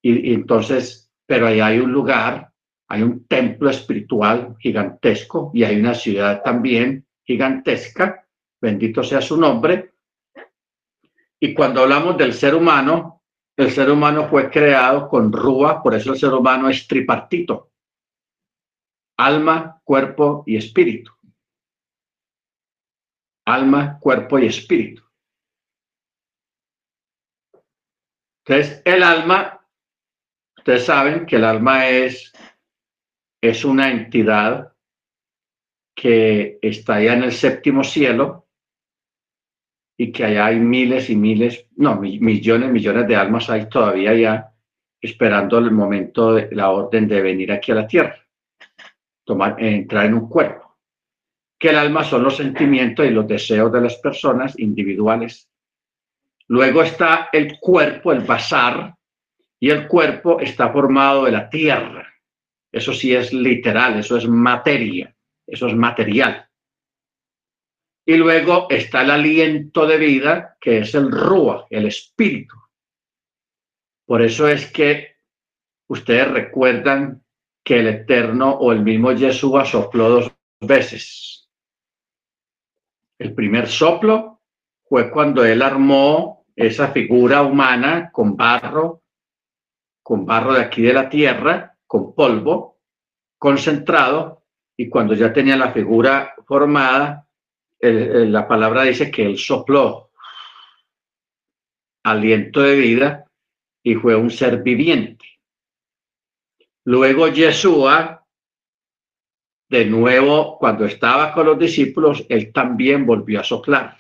[0.02, 2.50] Y, y entonces, pero ahí hay un lugar
[2.90, 8.28] hay un templo espiritual gigantesco y hay una ciudad también gigantesca,
[8.60, 9.94] bendito sea su nombre.
[11.40, 13.19] Y cuando hablamos del ser humano,
[13.60, 17.74] el ser humano fue creado con rúa, por eso el ser humano es tripartito,
[19.18, 21.12] alma, cuerpo y espíritu.
[23.46, 25.04] Alma, cuerpo y espíritu.
[28.46, 29.68] Entonces, el alma,
[30.58, 32.32] ustedes saben que el alma es
[33.42, 34.74] es una entidad
[35.96, 38.49] que está allá en el séptimo cielo
[40.00, 44.54] y que allá hay miles y miles, no, millones, millones de almas hay todavía ya
[45.00, 48.16] esperando el momento de la orden de venir aquí a la tierra,
[49.24, 50.78] tomar, entrar en un cuerpo.
[51.60, 55.50] Que el alma son los sentimientos y los deseos de las personas individuales.
[56.48, 58.96] Luego está el cuerpo, el bazar,
[59.60, 62.10] y el cuerpo está formado de la tierra
[62.72, 65.16] eso sí es literal, eso es materia,
[65.48, 66.49] eso es material.
[68.10, 72.56] Y luego está el aliento de vida, que es el rúa, el espíritu.
[74.08, 75.18] Por eso es que
[75.88, 77.24] ustedes recuerdan
[77.64, 81.52] que el Eterno o el mismo Yeshua sopló dos veces.
[83.20, 84.42] El primer soplo
[84.86, 89.04] fue cuando él armó esa figura humana con barro,
[90.02, 92.80] con barro de aquí de la tierra, con polvo
[93.38, 97.29] concentrado y cuando ya tenía la figura formada,
[97.82, 100.10] la palabra dice que él sopló
[102.04, 103.32] aliento de vida
[103.84, 105.26] y fue un ser viviente.
[106.86, 108.26] Luego Yeshua,
[109.70, 113.98] de nuevo, cuando estaba con los discípulos, él también volvió a soplar.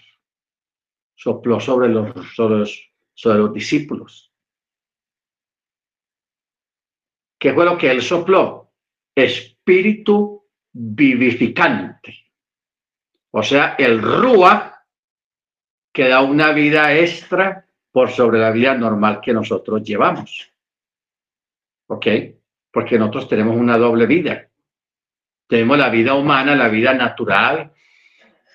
[1.15, 4.33] Sopló sobre los, sobre los discípulos.
[7.39, 8.71] ¿Qué fue lo que él sopló?
[9.15, 12.28] Espíritu vivificante.
[13.31, 14.85] O sea, el Rúa
[15.93, 20.51] que da una vida extra por sobre la vida normal que nosotros llevamos.
[21.87, 22.07] ¿Ok?
[22.71, 24.47] Porque nosotros tenemos una doble vida.
[25.47, 27.73] Tenemos la vida humana, la vida natural,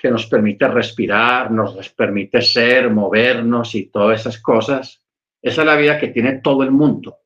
[0.00, 5.04] que nos permite respirar, nos permite ser, movernos y todas esas cosas.
[5.42, 7.18] Esa es la vida que tiene todo el mundo.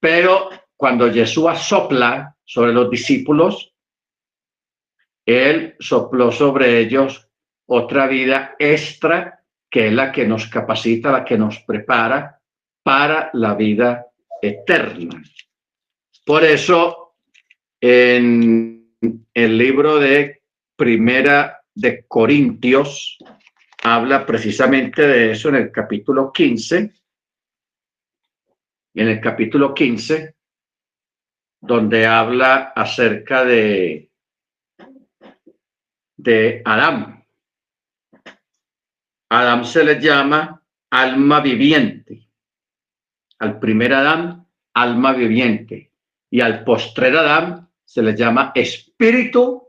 [0.00, 3.73] Pero cuando Jesús sopla sobre los discípulos,
[5.26, 7.28] Él sopló sobre ellos
[7.66, 12.40] otra vida extra que es la que nos capacita, la que nos prepara
[12.84, 14.06] para la vida
[14.40, 15.20] eterna.
[16.24, 17.16] Por eso,
[17.80, 18.96] en
[19.34, 20.42] el libro de
[20.76, 23.18] Primera de Corintios,
[23.82, 26.94] habla precisamente de eso en el capítulo 15,
[28.94, 30.36] en el capítulo 15,
[31.60, 34.08] donde habla acerca de,
[36.24, 37.22] de Adán.
[39.28, 42.28] Adán se le llama alma viviente.
[43.38, 45.92] Al primer Adán, alma viviente.
[46.30, 49.68] Y al postrer Adán se le llama espíritu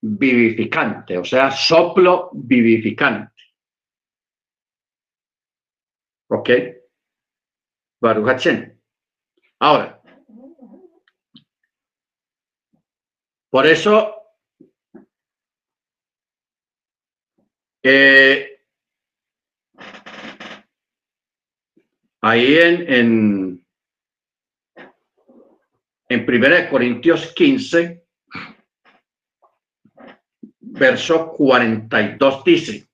[0.00, 3.42] vivificante, o sea, soplo vivificante.
[6.28, 6.50] ¿Ok?
[8.00, 8.46] Baruch
[9.58, 10.00] Ahora,
[13.50, 14.19] por eso,
[17.82, 18.60] eh,
[22.20, 23.66] ahí en, en,
[26.08, 28.04] en 1 Corintios 15,
[30.60, 32.88] verso 42 dice,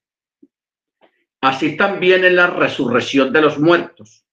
[1.40, 4.26] así también en la resurrección de los muertos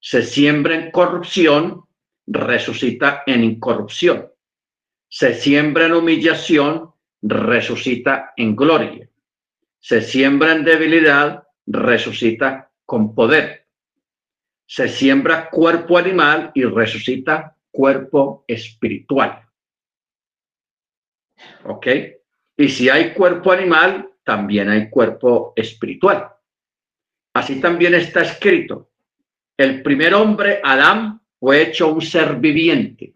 [0.00, 1.84] se siembra en corrupción,
[2.26, 4.30] resucita en incorrupción.
[5.08, 9.07] Se siembra en humillación, resucita en gloria.
[9.80, 13.66] Se siembra en debilidad, resucita con poder.
[14.66, 19.46] Se siembra cuerpo animal y resucita cuerpo espiritual.
[21.64, 21.86] ¿Ok?
[22.56, 26.28] Y si hay cuerpo animal, también hay cuerpo espiritual.
[27.34, 28.90] así también está escrito.
[29.56, 33.14] El primer hombre, Adán, fue hecho un ser viviente.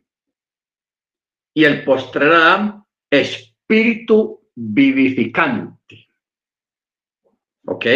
[1.54, 6.08] Y el postrer Adán, espíritu vivificante.
[7.66, 7.86] ¿Ok?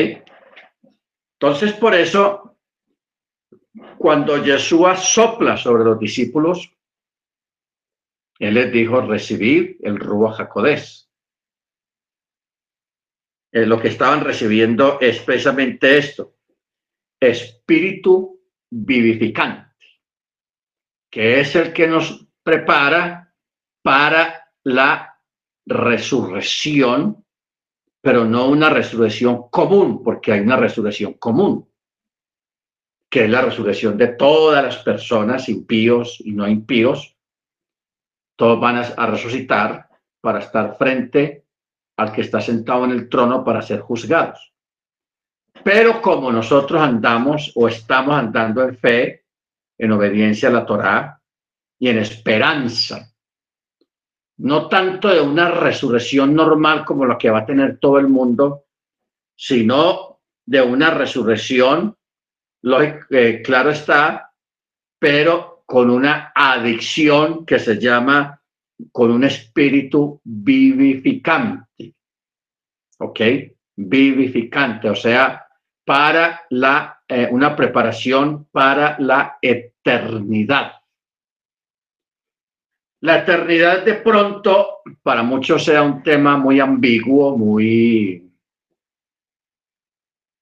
[1.39, 2.57] Entonces, por eso,
[3.99, 6.73] cuando Yeshua sopla sobre los discípulos,
[8.39, 11.09] él les dijo, recibir el Ruach HaKodesh.
[13.53, 16.37] Eh, lo que estaban recibiendo es precisamente esto,
[17.19, 19.75] espíritu vivificante,
[21.11, 23.35] que es el que nos prepara
[23.83, 25.19] para la
[25.64, 27.26] resurrección,
[28.07, 31.68] pero no una resurrección común, porque hay una resurrección común,
[33.11, 37.16] que es la resurrección de todas las personas, impíos y no impíos,
[38.36, 39.88] todos van a, resucitar
[40.20, 41.46] para estar frente
[41.96, 44.52] al que está sentado en el trono para ser juzgados.
[45.64, 49.24] Pero como nosotros andamos o estamos andando en fe,
[49.76, 51.20] en obediencia a la Torá
[51.76, 53.12] y en esperanza,
[54.39, 58.64] no tanto de una resurrección normal como la que va a tener todo el mundo,
[59.34, 61.97] sino de una resurrección,
[62.62, 64.32] eh, claro está,
[64.99, 68.41] pero con una adicción que se llama
[68.93, 71.95] con un espíritu vivificante.
[72.99, 73.20] ¿Ok?
[73.74, 75.47] Vivificante, o sea,
[75.84, 80.72] para la, eh, una preparación para la eternidad.
[83.07, 88.28] La eternidad de pronto para muchos sea un tema muy ambiguo, muy,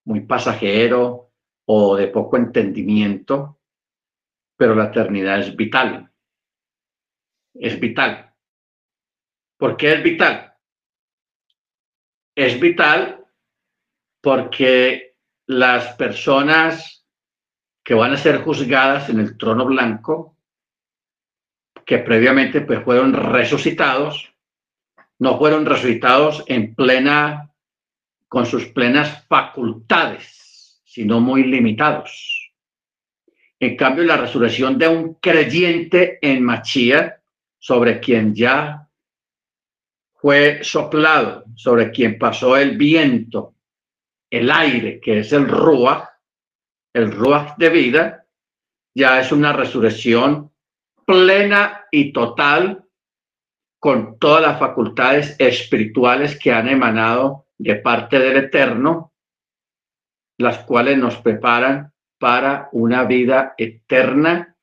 [0.07, 1.31] muy pasajero
[1.67, 3.59] o de poco entendimiento
[4.57, 6.11] pero la eternidad es vital.
[7.55, 8.35] Es vital.
[9.59, 10.55] ¿Por qué es vital?
[12.35, 13.27] Es vital
[14.23, 17.07] porque las personas
[17.85, 20.34] que van a ser juzgadas en el trono blanco,
[21.85, 24.33] que previamente pues, fueron resucitados,
[25.19, 27.51] no fueron resucitados en plena,
[28.29, 32.53] con sus plenas facultades, sino muy limitados.
[33.61, 37.21] En cambio, la resurrección de un creyente en Machía,
[37.59, 38.89] sobre quien ya
[40.15, 43.55] fue soplado, sobre quien pasó el viento,
[44.29, 46.09] el aire, que es el Ruach,
[46.93, 48.27] el Ruach de vida,
[48.95, 50.51] ya es una resurrección
[51.05, 52.85] plena y total
[53.79, 59.13] con todas las facultades espirituales que han emanado de parte del Eterno,
[60.39, 64.57] las cuales nos preparan para una vida eterna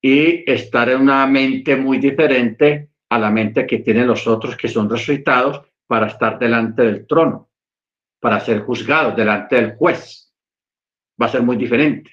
[0.00, 4.68] y estar en una mente muy diferente a la mente que tienen los otros que
[4.68, 7.50] son resucitados para estar delante del trono,
[8.20, 10.32] para ser juzgados delante del juez.
[11.20, 12.12] Va a ser muy diferente.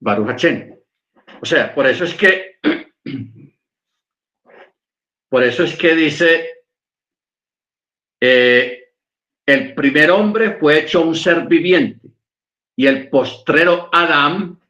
[0.00, 0.71] Baruch
[1.42, 2.60] O sea, por eso es que,
[5.28, 6.66] por eso es que dice,
[8.22, 8.92] eh,
[9.44, 12.10] el primer hombre fue hecho un ser viviente
[12.76, 14.60] y el postrero Adán,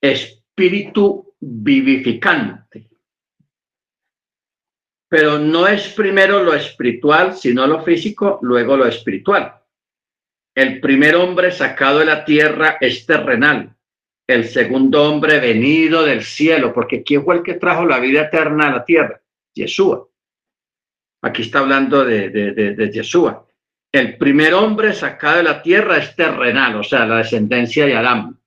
[0.00, 2.88] espíritu vivificante.
[5.08, 9.60] Pero no es primero lo espiritual, sino lo físico, luego lo espiritual.
[10.54, 13.73] El primer hombre sacado de la tierra es terrenal,
[14.26, 18.68] el segundo hombre venido del cielo, porque ¿quién fue el que trajo la vida eterna
[18.68, 19.20] a la tierra?
[19.54, 20.08] Yeshua.
[21.22, 23.46] Aquí está hablando de, de, de, de Yeshua.
[23.92, 28.40] El primer hombre sacado de la tierra es terrenal, o sea, la descendencia de Adán.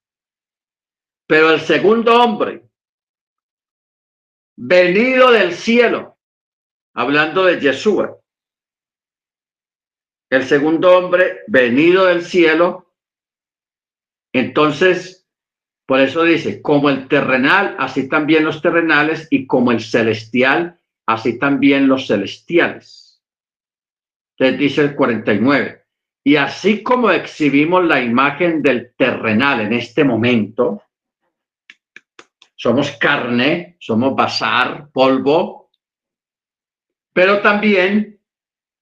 [1.25, 2.63] Pero el segundo hombre,
[4.57, 6.17] venido del cielo,
[6.93, 8.17] hablando de Yeshua,
[10.29, 12.93] el segundo hombre venido del cielo,
[14.33, 15.16] entonces,
[15.87, 21.39] por eso dice, como el terrenal, así también los terrenales, y como el celestial, así
[21.39, 23.23] también los celestiales.
[24.37, 25.85] Entonces dice el 49.
[26.25, 30.83] Y así como exhibimos la imagen del terrenal en este momento,
[32.57, 35.71] somos carne, somos bazar, polvo,
[37.13, 38.19] pero también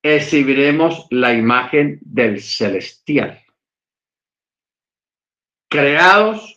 [0.02, 3.44] exhibiremos la imagen del celestial.
[5.70, 6.55] Creados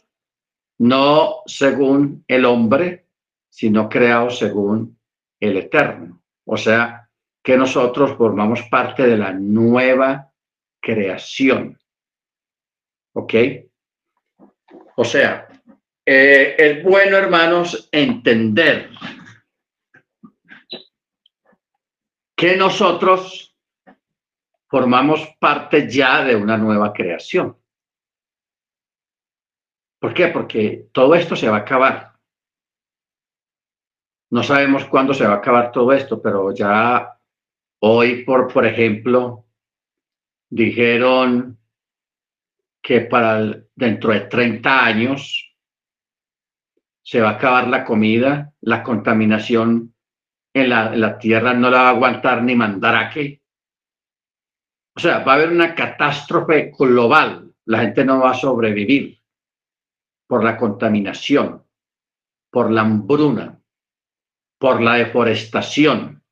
[0.79, 3.07] no según el hombre,
[3.49, 4.99] sino creados según
[5.41, 6.23] el eterno.
[6.45, 7.09] O sea,
[7.43, 10.33] que nosotros formamos parte de la nueva
[10.81, 11.79] creación.
[13.15, 13.35] ¿Ok?
[14.97, 15.49] O sea,
[16.05, 18.91] eh, es bueno, hermanos, entender
[22.37, 23.57] que nosotros
[24.69, 27.57] formamos parte ya de una nueva creación.
[29.99, 30.29] ¿Por qué?
[30.29, 32.13] Porque todo esto se va a acabar.
[34.31, 37.19] No sabemos cuándo se va a acabar todo esto, pero ya
[37.81, 39.47] hoy, por, por ejemplo,
[40.51, 41.59] dijeron
[42.83, 45.57] que para dentro de 30 años
[47.03, 49.95] se va a acabar la comida, la contaminación
[50.55, 53.43] en la, la tierra no la va a aguantar ni mandaraque.
[54.95, 57.55] O sea, va a haber una catástrofe global.
[57.65, 59.18] La gente no va a sobrevivir
[60.29, 61.65] por la contaminación,
[62.51, 63.59] por la hambruna,
[64.59, 66.23] por la deforestación,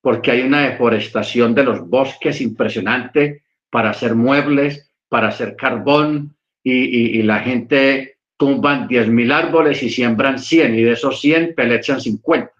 [0.00, 7.22] porque hay una deforestación de los bosques impresionante para hacer muebles, para hacer carbón, y,
[7.22, 12.52] la gente tumban 10.000 árboles y siembran 100, y de esos 100 pelechan 50.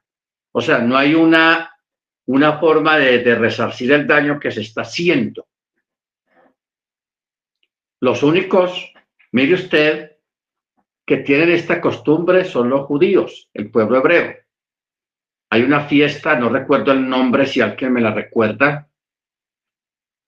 [0.53, 1.71] O sea, no hay una,
[2.27, 5.47] una forma de, de resarcir el daño que se está haciendo.
[8.01, 8.93] Los únicos,
[9.33, 10.08] mire usted,
[11.09, 14.37] que tienen esta costumbre son los judíos, el pueblo hebreo.
[15.49, 18.91] Hay una fiesta, no recuerdo el nombre, si alguien me la recuerda,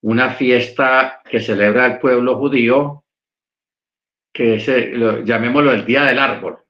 [0.00, 3.04] una fiesta que celebra el pueblo judío,
[4.32, 4.66] que es,
[5.26, 6.64] llamémoslo el Día del Árbol.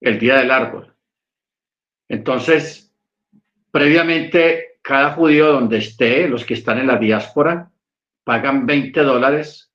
[0.00, 0.92] El Día del Árbol.
[2.08, 2.92] Entonces,
[3.70, 7.70] previamente, cada judío donde esté, los que están en la diáspora,
[8.24, 9.69] pagan 20 dólares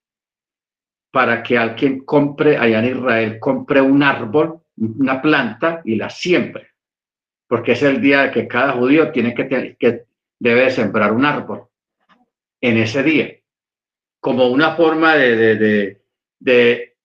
[1.15, 6.71] para que alguien compre allá en Israel, compre un árbol, una planta y la siembre.
[7.47, 10.03] Porque es el día que cada judío tiene que, que
[10.37, 11.69] debe sembrar un árbol
[12.59, 13.33] en ese día,
[14.19, 16.01] como una forma de, de,
[16.37, 16.97] de,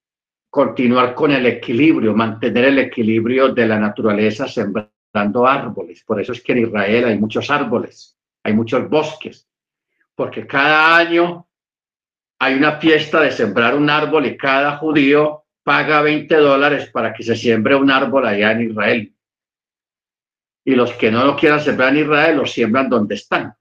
[0.51, 6.03] continuar con el equilibrio, mantener el equilibrio de la naturaleza sembrando árboles.
[6.03, 9.49] Por eso es que en Israel hay muchos árboles, hay muchos bosques,
[10.17, 11.47] porque cada año
[12.41, 17.22] hay una fiesta de sembrar un árbol y cada judío paga 20 dólares para que
[17.22, 19.14] se siembre un árbol allá en Israel
[20.64, 23.55] y los que no lo quieran sembrar en Israel lo siembran donde están.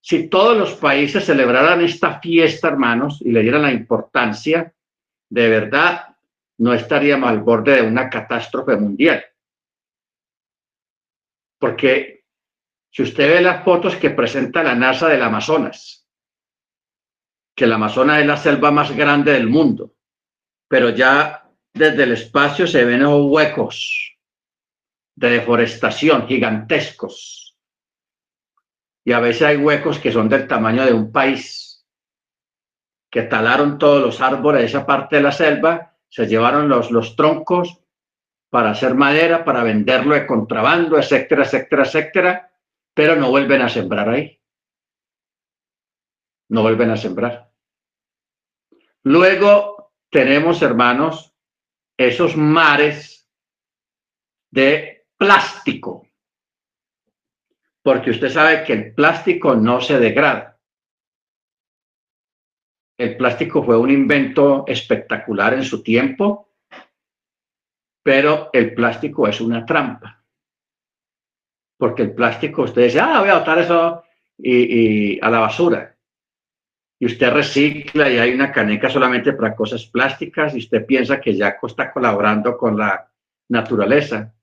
[0.00, 4.72] Si todos los países celebraran esta fiesta, hermanos, y le la importancia,
[5.28, 6.16] de verdad
[6.58, 9.24] no estaríamos al borde de una catástrofe mundial.
[11.58, 12.24] Porque
[12.90, 15.97] si usted ve las fotos que presenta la NASA del Amazonas,
[17.58, 19.92] que el Amazonas es la selva más grande del mundo,
[20.68, 24.16] pero ya desde el espacio se ven huecos
[25.16, 27.58] de deforestación gigantescos.
[29.04, 31.84] Y a veces hay huecos que son del tamaño de un país,
[33.10, 37.16] que talaron todos los árboles de esa parte de la selva, se llevaron los, los
[37.16, 37.80] troncos
[38.50, 42.52] para hacer madera, para venderlo de contrabando, etcétera, etcétera, etcétera,
[42.94, 44.40] pero no vuelven a sembrar ahí.
[46.50, 47.47] No vuelven a sembrar.
[49.08, 51.34] Luego tenemos, hermanos,
[51.96, 53.26] esos mares
[54.50, 56.06] de plástico,
[57.82, 60.60] porque usted sabe que el plástico no se degrada.
[62.98, 66.50] El plástico fue un invento espectacular en su tiempo,
[68.02, 70.22] pero el plástico es una trampa.
[71.78, 74.04] Porque el plástico, usted dice, ah, voy a botar eso
[75.22, 75.97] a la basura.
[77.00, 81.36] Y usted recicla y hay una caneca solamente para cosas plásticas y usted piensa que
[81.36, 83.08] ya está colaborando con la
[83.48, 84.34] naturaleza.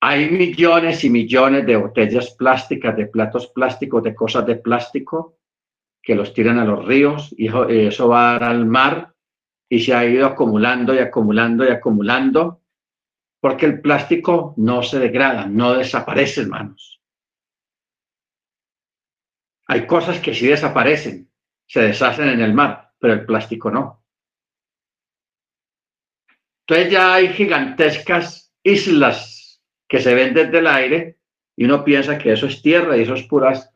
[0.00, 5.38] Hay millones y millones de botellas plásticas, de platos plásticos, de cosas de plástico
[6.02, 7.46] que los tiran a los ríos y
[7.86, 9.14] eso va al mar
[9.68, 12.62] y se ha ido acumulando y acumulando y acumulando
[13.40, 17.01] porque el plástico no se degrada, no desaparece, hermanos.
[19.72, 21.30] Hay cosas que sí desaparecen,
[21.66, 24.04] se deshacen en el mar, pero el plástico no.
[26.60, 31.20] Entonces ya hay gigantescas islas que se ven desde el aire
[31.56, 33.74] y uno piensa que eso es tierra y eso es puras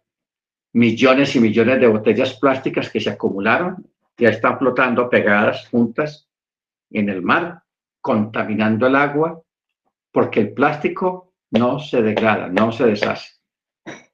[0.74, 6.28] millones y millones de botellas plásticas que se acumularon, ya están flotando pegadas juntas
[6.90, 7.62] en el mar,
[8.02, 9.40] contaminando el agua,
[10.12, 13.30] porque el plástico no se degrada, no se deshace.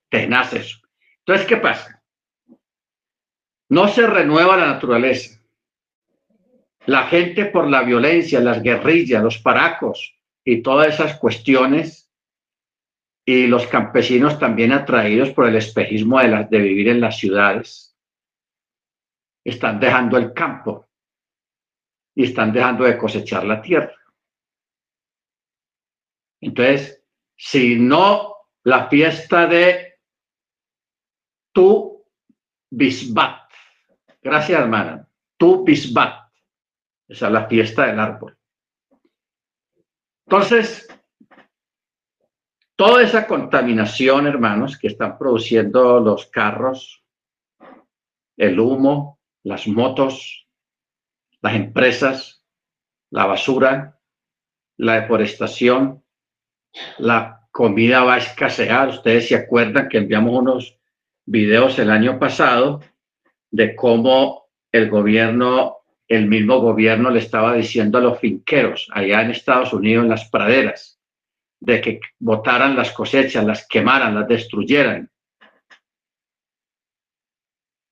[0.09, 0.82] Tenaz eso.
[1.25, 2.03] Entonces, ¿qué pasa?
[3.69, 5.41] No se renueva la naturaleza.
[6.87, 12.11] La gente por la violencia, las guerrillas, los paracos, y todas esas cuestiones
[13.25, 17.97] y los campesinos también atraídos por el espejismo de, de vivir en las ciudades
[19.45, 20.89] están dejando el campo
[22.15, 23.95] y están dejando de cosechar la tierra.
[26.41, 27.05] Entonces,
[27.37, 29.92] si no la fiesta de
[31.53, 32.05] Tu
[32.71, 33.51] Bisbat.
[34.23, 35.07] Gracias, hermana.
[35.37, 36.31] Tu Bisbat.
[37.09, 38.39] Esa es la fiesta del árbol.
[40.27, 40.89] Entonces,
[42.77, 47.05] toda esa contaminación, hermanos, que están produciendo los carros,
[48.37, 50.49] el humo, las motos,
[51.43, 52.47] las empresas,
[53.11, 54.01] la basura,
[54.79, 56.03] la deforestación,
[56.99, 58.89] la comida va a escasear.
[58.89, 60.79] Ustedes se acuerdan que enviamos unos
[61.27, 62.81] videos el año pasado
[63.51, 69.31] de cómo el gobierno, el mismo gobierno le estaba diciendo a los finqueros allá en
[69.31, 71.01] Estados Unidos, en las praderas,
[71.61, 75.11] de que botaran las cosechas, las quemaran, las destruyeran.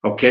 [0.02, 0.22] ¿Ok?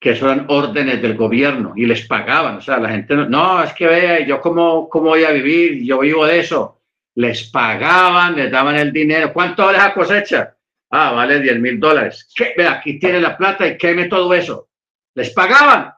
[0.00, 2.56] que eso eran órdenes del gobierno y les pagaban.
[2.56, 6.00] O sea, la gente no, es que vea, yo cómo, cómo voy a vivir, yo
[6.00, 6.77] vivo de eso.
[7.18, 9.32] Les pagaban, les daban el dinero.
[9.32, 10.56] ¿Cuánto vale esa cosecha?
[10.90, 12.32] Ah, vale 10 mil dólares.
[12.56, 14.68] Vea, aquí tiene la plata y queme todo eso.
[15.14, 15.92] Les pagaban.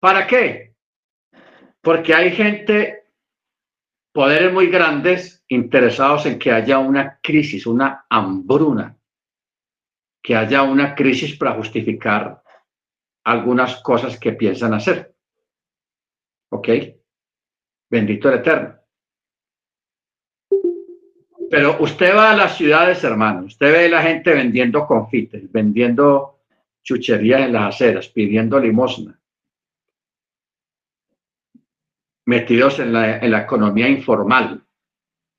[0.00, 0.74] ¿Para qué?
[1.80, 3.04] Porque hay gente,
[4.12, 8.98] poderes muy grandes, interesados en que haya una crisis, una hambruna
[10.20, 12.42] que haya una crisis para justificar
[13.24, 15.14] algunas cosas que piensan hacer.
[16.50, 16.68] ¿Ok?
[17.88, 18.77] Bendito el Eterno.
[21.50, 26.40] Pero usted va a las ciudades, hermano, usted ve a la gente vendiendo confites, vendiendo
[26.82, 29.18] chucherías en las aceras, pidiendo limosna,
[32.26, 34.62] metidos en la, economía informal.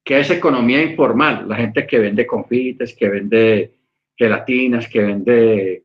[0.03, 1.47] ¿Qué es economía informal?
[1.47, 3.73] La gente que vende confites, que vende
[4.15, 5.83] gelatinas, que vende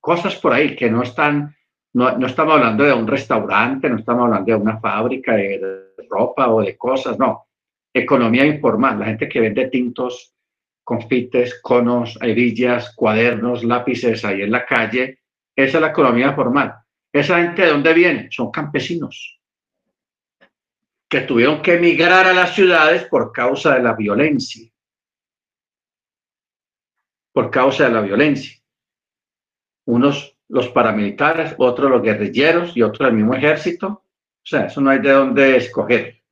[0.00, 1.54] cosas por ahí que no están,
[1.92, 6.62] no, estamos hablando de un restaurante, no estamos hablando de una fábrica de ropa o
[6.62, 7.46] de cosas, no.
[7.98, 10.34] Economía informal, la gente que vende tintos,
[10.84, 15.20] confites, conos, hebillas, cuadernos, lápices ahí en la calle,
[15.54, 16.74] esa es la economía formal.
[17.12, 18.28] ¿Esa gente de dónde viene?
[18.30, 19.40] Son campesinos
[21.08, 24.68] que tuvieron que emigrar a las ciudades por causa de la violencia
[27.36, 28.58] por causa de la violencia.
[29.84, 33.88] Unos los paramilitares, otros los guerrilleros y otros el mismo ejército.
[33.88, 36.22] O sea, eso no hay de dónde escoger.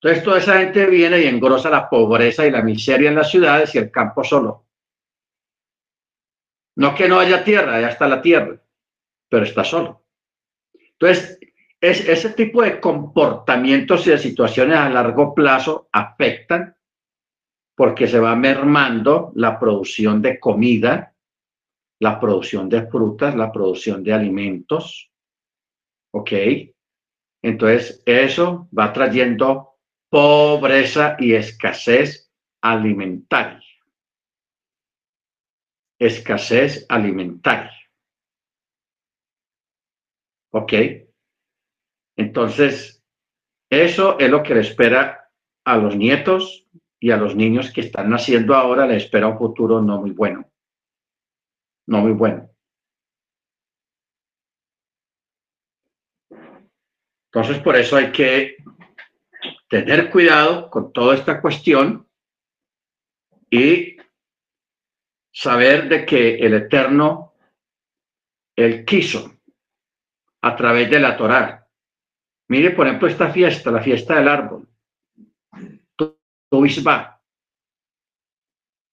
[0.00, 3.74] Entonces toda esa gente viene y engrosa la pobreza y la miseria en las ciudades
[3.74, 4.66] y el campo solo.
[6.76, 8.60] No que no haya tierra, ya está la tierra,
[9.28, 10.04] pero está solo.
[10.74, 11.38] Entonces,
[11.80, 16.76] es, ese tipo de comportamientos y de situaciones a largo plazo afectan
[17.74, 21.14] porque se va mermando la producción de comida,
[22.00, 25.10] la producción de frutas, la producción de alimentos.
[26.12, 26.32] ¿Ok?
[27.42, 29.75] Entonces, eso va trayendo
[30.08, 32.30] pobreza y escasez
[32.60, 33.62] alimentaria.
[35.98, 37.72] Escasez alimentaria.
[40.52, 40.72] ¿Ok?
[42.16, 43.04] Entonces,
[43.70, 45.30] eso es lo que le espera
[45.64, 46.66] a los nietos
[47.00, 50.50] y a los niños que están naciendo ahora les espera un futuro no muy bueno.
[51.86, 52.50] No muy bueno.
[57.30, 58.56] Entonces, por eso hay que
[59.68, 62.06] tener cuidado con toda esta cuestión
[63.50, 63.96] y
[65.32, 67.34] saber de que el Eterno,
[68.56, 69.32] Él quiso
[70.42, 71.68] a través de la Torá.
[72.48, 74.68] Mire, por ejemplo, esta fiesta, la fiesta del árbol.
[76.48, 77.20] Tuisba.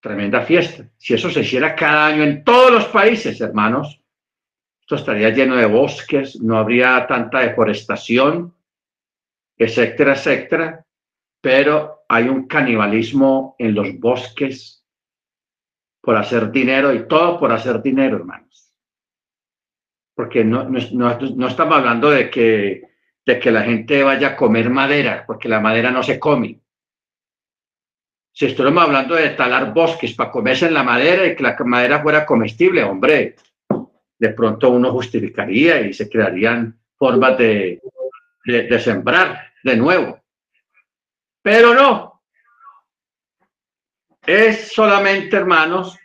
[0.00, 0.90] Tremenda fiesta.
[0.98, 4.00] Si eso se hiciera cada año en todos los países, hermanos,
[4.80, 8.54] esto estaría lleno de bosques, no habría tanta deforestación,
[9.56, 10.86] etcétera, etcétera.
[11.40, 14.84] Pero hay un canibalismo en los bosques
[16.00, 18.72] por hacer dinero y todo por hacer dinero, hermanos.
[20.14, 22.82] Porque no, no, no estamos hablando de que,
[23.26, 26.60] de que la gente vaya a comer madera, porque la madera no se come
[28.34, 32.02] si estuviéramos hablando de talar bosques para comerse en la madera y que la madera
[32.02, 33.36] fuera comestible, hombre,
[34.18, 37.80] de pronto uno justificaría y se crearían formas de,
[38.44, 40.20] de, sembrar de nuevo.
[41.42, 42.22] Pero no.
[44.26, 45.98] Es solamente, hermanos,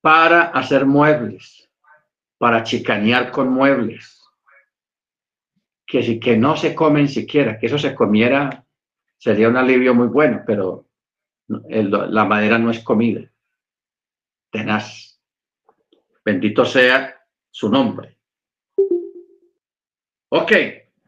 [0.00, 1.68] para hacer muebles,
[2.38, 4.22] para chicanear con muebles.
[5.86, 8.64] Que si que no se comen siquiera, que eso se comiera,
[9.18, 10.86] sería un alivio muy bueno, pero
[11.48, 13.30] la madera no es comida.
[14.50, 15.20] Tenaz.
[16.24, 17.20] Bendito sea
[17.50, 18.18] su nombre.
[20.28, 20.52] Ok,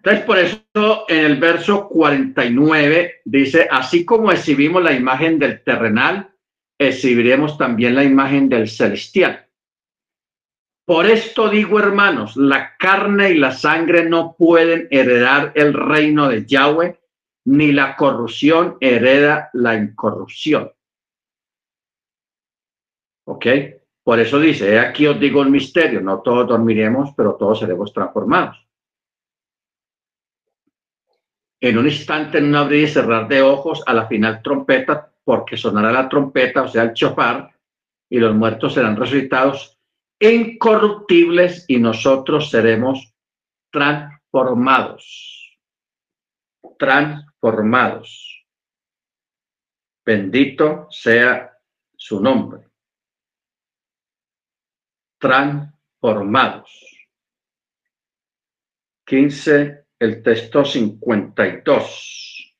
[0.05, 6.35] Entonces, por eso en el verso 49 dice, así como exhibimos la imagen del terrenal,
[6.77, 9.47] exhibiremos también la imagen del celestial.
[10.85, 16.47] Por esto digo, hermanos, la carne y la sangre no pueden heredar el reino de
[16.47, 16.99] Yahweh,
[17.45, 20.73] ni la corrupción hereda la incorrupción.
[23.29, 23.47] ¿Ok?
[24.03, 28.67] Por eso dice, aquí os digo el misterio, no todos dormiremos, pero todos seremos transformados.
[31.63, 35.57] En un instante, en un abrir y cerrar de ojos, a la final trompeta, porque
[35.57, 37.55] sonará la trompeta, o sea, el chofar,
[38.11, 39.79] y los muertos serán resucitados
[40.19, 43.15] incorruptibles y nosotros seremos
[43.71, 45.57] transformados.
[46.77, 48.45] Transformados.
[50.05, 51.57] Bendito sea
[51.97, 52.69] su nombre.
[55.19, 56.71] Transformados.
[59.07, 62.57] 15, el texto 52.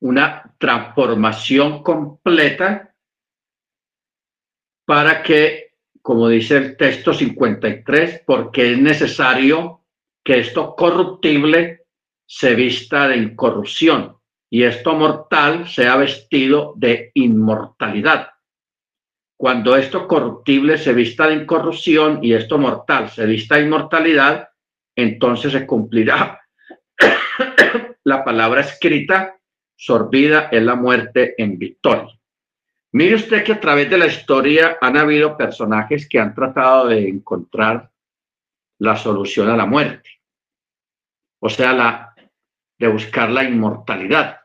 [0.00, 2.94] Una transformación completa
[4.86, 9.82] para que, como dice el texto 53, porque es necesario
[10.24, 11.84] que esto corruptible
[12.26, 14.16] se vista de incorrupción
[14.48, 18.28] y esto mortal sea vestido de inmortalidad.
[19.36, 24.48] Cuando esto corruptible se vista de incorrupción y esto mortal se vista de inmortalidad,
[24.96, 26.40] entonces se cumplirá
[28.04, 29.36] la palabra escrita,
[29.76, 32.18] sorbida en la muerte en victoria.
[32.92, 37.08] Mire usted que a través de la historia han habido personajes que han tratado de
[37.08, 37.90] encontrar
[38.78, 40.10] la solución a la muerte,
[41.40, 42.14] o sea, la,
[42.78, 44.40] de buscar la inmortalidad.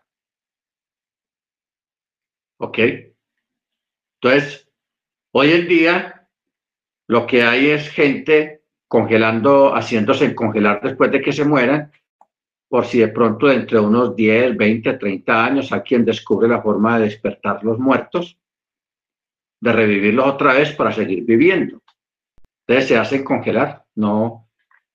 [2.57, 2.79] ¿Ok?
[4.19, 4.68] Entonces,
[5.31, 6.27] hoy en día
[7.07, 11.91] lo que hay es gente congelando, haciéndose congelar después de que se mueran,
[12.67, 16.97] por si de pronto entre unos 10, 20, 30 años a quien descubre la forma
[16.97, 18.37] de despertar los muertos
[19.61, 21.81] de revivirlos otra vez para seguir viviendo.
[22.67, 24.47] Entonces se hacen congelar, no,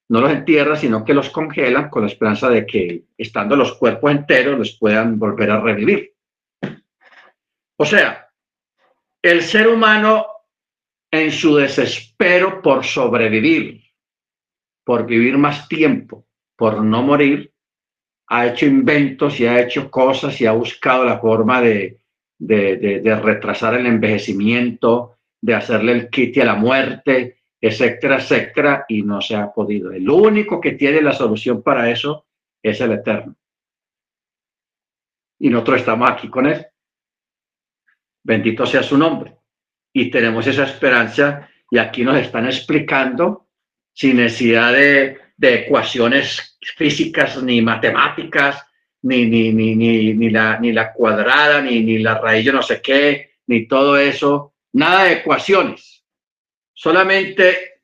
[0.08, 4.12] no los entierran, sino que los congelan con la esperanza de que, estando los cuerpos
[4.12, 6.14] enteros, les puedan volver a revivir.
[7.76, 8.23] O sea,
[9.24, 10.26] el ser humano
[11.10, 13.82] en su desespero por sobrevivir,
[14.84, 17.50] por vivir más tiempo, por no morir,
[18.26, 22.00] ha hecho inventos y ha hecho cosas y ha buscado la forma de,
[22.38, 29.36] retrasar el envejecimiento, de hacerle el kit a la muerte, etcétera, etcétera, y no se
[29.36, 29.90] ha podido.
[29.90, 32.26] El único que tiene la solución para eso
[32.62, 33.34] es el Eterno.
[35.38, 36.66] Y nosotros estamos aquí con Él.
[38.24, 39.36] Bendito sea su nombre.
[39.92, 43.46] Y tenemos esa esperanza y aquí nos están explicando
[43.92, 48.66] sin necesidad de, de ecuaciones físicas ni matemáticas,
[49.02, 49.76] ni, ni, ni,
[50.14, 53.98] ni, la, ni la cuadrada, ni, ni la raíz, yo no sé qué, ni todo
[53.98, 56.04] eso, nada de ecuaciones.
[56.72, 57.82] Solamente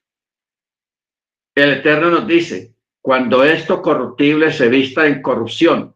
[1.54, 5.94] el Eterno nos dice, cuando esto corruptible se vista en corrupción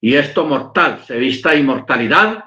[0.00, 2.44] y esto mortal se vista en inmortalidad,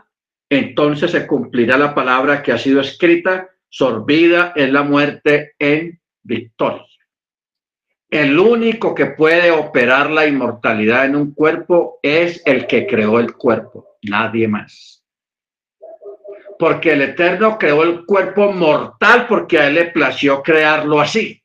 [0.49, 6.85] entonces se cumplirá la palabra que ha sido escrita, sorbida en la muerte en victoria.
[8.09, 13.33] El único que puede operar la inmortalidad en un cuerpo es el que creó el
[13.33, 15.03] cuerpo, nadie más.
[16.57, 21.43] Porque el Eterno creó el cuerpo mortal porque a él le plació crearlo así.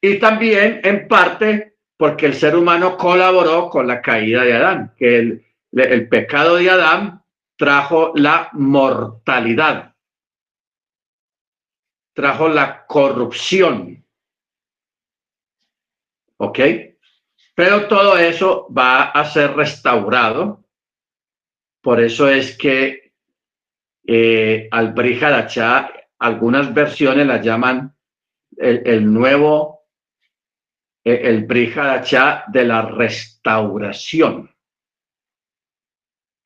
[0.00, 5.18] Y también, en parte, porque el ser humano colaboró con la caída de Adán, que
[5.18, 7.22] el, el pecado de Adán
[7.56, 9.90] trajo la mortalidad
[12.20, 14.04] trajo la corrupción.
[16.36, 16.58] ¿Ok?
[17.54, 20.64] Pero todo eso va a ser restaurado.
[21.80, 23.14] Por eso es que
[24.06, 27.96] eh, al Brihadachá, algunas versiones la llaman
[28.56, 29.86] el, nuevo,
[31.04, 31.46] el, el
[32.48, 34.49] de la restauración.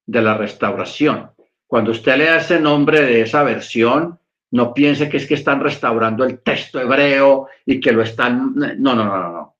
[0.06, 1.30] De la restauración.
[1.66, 4.18] Cuando usted le ese nombre de esa versión,
[4.50, 8.54] no piense que es que están restaurando el texto hebreo y que lo están...
[8.54, 9.56] No, no, no, no, no.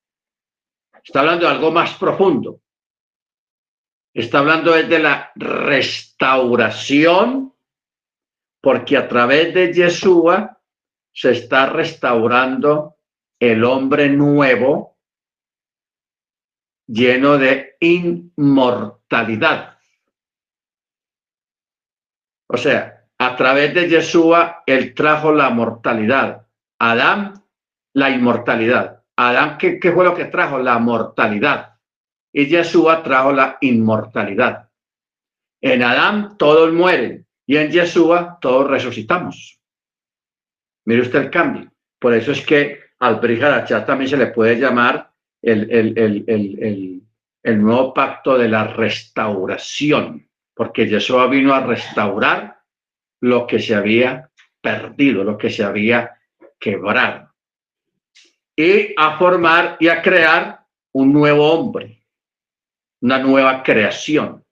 [1.03, 2.61] Está hablando de algo más profundo.
[4.15, 7.53] Está hablando de la restauración,
[8.61, 10.61] porque a través de Yeshua
[11.13, 12.95] se está restaurando
[13.41, 14.97] el hombre nuevo
[16.87, 19.74] lleno de inmortalidad.
[22.55, 26.47] O sea, a través de Yeshua, Él trajo la mortalidad.
[26.79, 27.43] Adán,
[27.95, 29.03] la inmortalidad.
[29.17, 30.61] Adán, ¿qué, ¿qué, fue lo que trajo?
[30.61, 31.75] La mortalidad.
[32.33, 34.71] Y Yeshua trajo la inmortalidad.
[35.61, 39.61] En Adán todos mueren y en Yeshua todos resucitamos.
[40.85, 41.73] Mire usted el cambio.
[41.99, 45.11] Por eso es que al Brihadachá también se le puede llamar
[45.43, 47.03] el, el,
[47.43, 52.61] el, nuevo pacto de la restauración, porque Yeshua vino a restaurar
[53.21, 54.31] lo que se había
[54.61, 56.19] perdido, lo que se había
[56.59, 57.33] quebrado,
[58.57, 62.03] y a formar y a crear un nuevo hombre,
[63.01, 64.45] una nueva creación,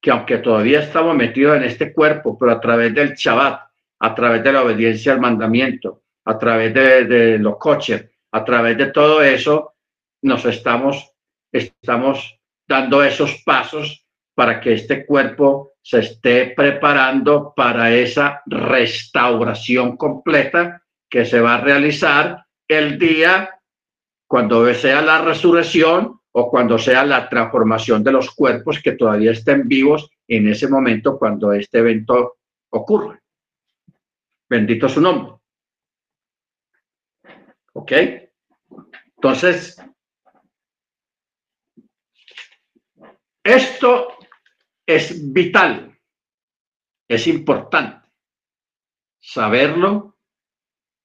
[0.00, 4.42] que aunque todavía estamos metidos en este cuerpo, pero a través del Shabbat, a través
[4.42, 9.74] de la obediencia al mandamiento, a través de, los coches, a través de todo eso,
[10.22, 11.12] nos estamos,
[11.52, 13.99] estamos dando esos pasos
[14.40, 21.60] para que este cuerpo se esté preparando para esa restauración completa que se va a
[21.60, 23.60] realizar el día
[24.26, 29.68] cuando sea la resurrección o cuando sea la transformación de los cuerpos que todavía estén
[29.68, 32.38] vivos en ese momento cuando este evento
[32.70, 33.20] ocurre.
[34.48, 35.34] Bendito su nombre.
[37.74, 37.92] ¿Ok?
[39.16, 39.76] Entonces,
[43.44, 44.16] esto
[44.96, 45.98] es vital,
[47.08, 48.08] es importante
[49.20, 50.18] saberlo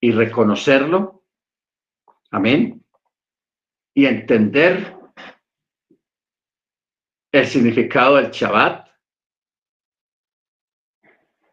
[0.00, 1.24] y reconocerlo.
[2.30, 2.84] Amén.
[3.94, 4.94] Y entender
[7.32, 8.88] el significado del Shabbat,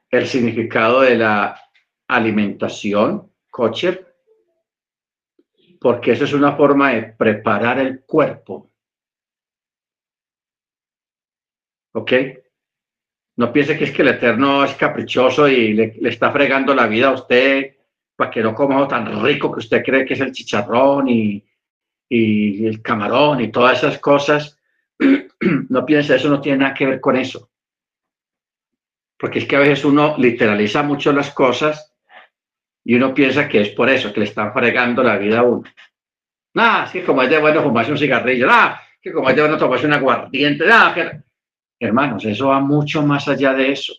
[0.09, 1.59] el significado de la
[2.07, 4.15] alimentación, kosher,
[5.79, 8.72] porque eso es una forma de preparar el cuerpo.
[11.93, 12.11] ¿Ok?
[13.35, 17.09] No piense que es que el Eterno es caprichoso y le, está fregando la vida
[17.09, 17.75] a usted
[18.15, 21.43] para que no coma tan rico que usted cree que es el chicharrón y,
[22.09, 24.57] y el camarón y todas esas cosas.
[25.69, 27.49] No piense, eso no tiene nada que ver con eso.
[29.17, 31.93] Porque es que a veces uno literaliza mucho las cosas
[32.85, 35.63] y uno piensa que es por eso que le están fregando la vida a uno.
[36.53, 39.41] Nada, es que como es de bueno fumarse un cigarrillo, nada, que como es de
[39.41, 41.23] bueno tomarse un aguardiente, nada, que...
[41.85, 43.93] hermanos, eso va mucho más allá de eso.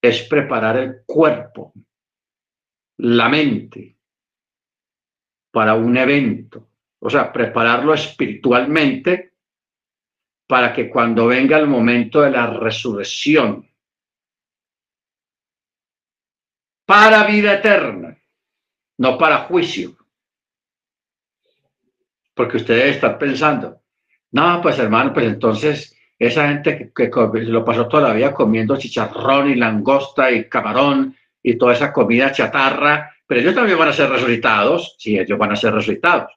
[0.00, 1.72] Es preparar el cuerpo,
[2.98, 3.96] la mente
[5.50, 6.68] para un evento,
[7.00, 9.34] o sea, prepararlo espiritualmente
[10.46, 13.68] para que cuando venga el momento de la resurrección,
[16.86, 18.16] para vida eterna,
[18.98, 19.96] no para juicio.
[22.34, 23.82] Porque ustedes están pensando,
[24.30, 27.10] no, pues hermano, pues entonces esa gente que,
[27.44, 32.32] lo pasó toda la vida comiendo chicharrón y langosta y camarón y toda esa comida
[32.32, 36.32] chatarra, pero ellos también van a ser resucitados, sí, ellos van a ser resucitados,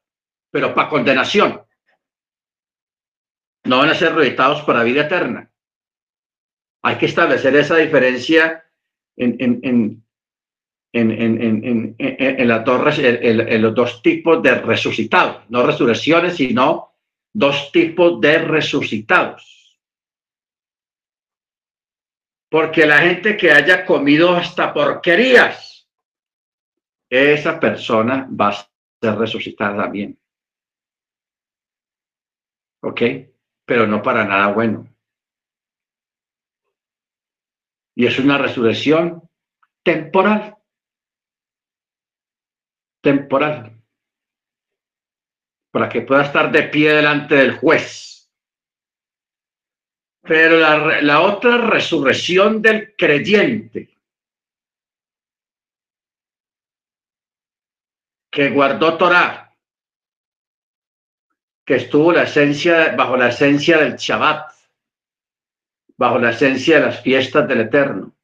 [0.51, 1.61] pero para condenación.
[3.63, 5.51] No van a ser resucitados para vida eterna.
[6.83, 8.63] Hay que establecer esa diferencia
[9.15, 10.03] en, en,
[10.93, 16.93] en, en, las dos, en, los dos tipos de resucitados, no resurrecciones, sino
[17.33, 19.60] dos tipos de resucitados.
[22.51, 25.87] Porque la gente que haya comido hasta porquerías,
[27.09, 28.69] esa persona va a
[29.01, 30.19] ser resucitada también.
[32.83, 33.01] ¿Ok?
[33.65, 34.85] Pero no para nada bueno.
[37.95, 39.29] Y es una resurrección
[39.83, 40.57] temporal
[43.01, 43.81] temporal
[45.71, 48.10] para que pueda estar de pie delante del juez.
[50.21, 53.89] Pero la, otra resurrección del creyente.
[58.31, 59.53] Que guardó Torah,
[61.65, 64.53] que estuvo la esencia, bajo la esencia del Shabbat,
[65.97, 68.15] bajo la esencia de las fiestas del Eterno,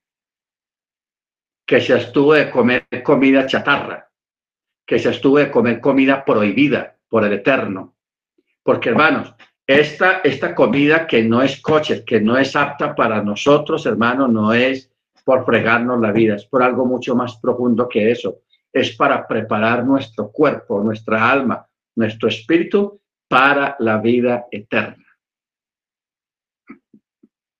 [1.66, 4.10] que se estuvo de comer comida chatarra,
[4.86, 7.98] que se estuvo de comer comida prohibida por el Eterno.
[8.64, 9.34] Porque, hermanos,
[9.68, 14.54] esta, esta comida que no es coche, que no es apta para nosotros, hermanos, no
[14.54, 14.90] es
[15.26, 18.40] por fregarnos la vida, es por algo mucho más profundo que eso.
[18.72, 25.06] Es para preparar nuestro cuerpo, nuestra alma, nuestro espíritu para la vida eterna.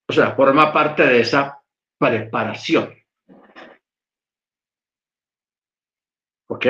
[0.10, 1.62] O sea, forma parte de esa
[2.00, 2.94] preparación.
[6.50, 6.66] ¿Ok?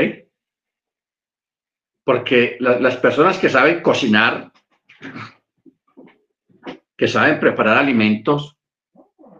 [2.08, 4.54] porque las personas que saben cocinar,
[6.98, 8.58] que saben preparar alimentos,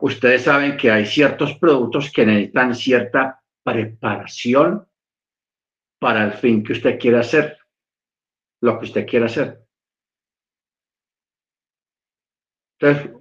[0.02, 4.88] ustedes saben que hay ciertos productos que necesitan cierta preparación
[6.00, 7.58] para el fin que usted quiere hacer,
[8.62, 9.60] lo que usted quiere hacer.
[12.80, 13.12] Entonces,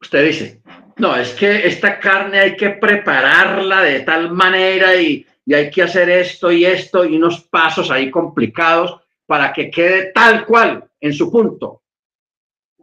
[0.00, 0.62] usted dice,
[0.96, 5.82] no, es que esta carne hay que prepararla de tal manera y, y hay que
[5.82, 9.00] hacer esto y esto y unos pasos ahí complicados
[9.30, 11.84] para que quede tal cual en su punto.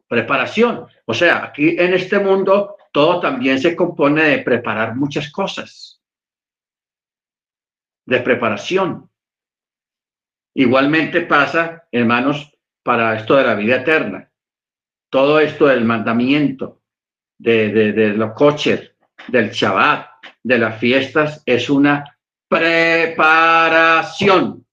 [0.08, 0.88] Preparación.
[1.04, 6.02] O sea, aquí en este mundo todo también se compone de preparar muchas cosas.
[8.06, 9.12] De preparación.
[10.56, 12.50] Igualmente pasa, hermanos,
[12.82, 14.32] para esto de la vida eterna.
[15.10, 16.82] Todo esto del mandamiento,
[17.38, 18.94] de, los coches,
[19.28, 20.12] del Shabbat,
[20.44, 22.18] de las fiestas, es una
[22.48, 24.66] preparación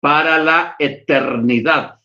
[0.00, 2.00] para la eternidad,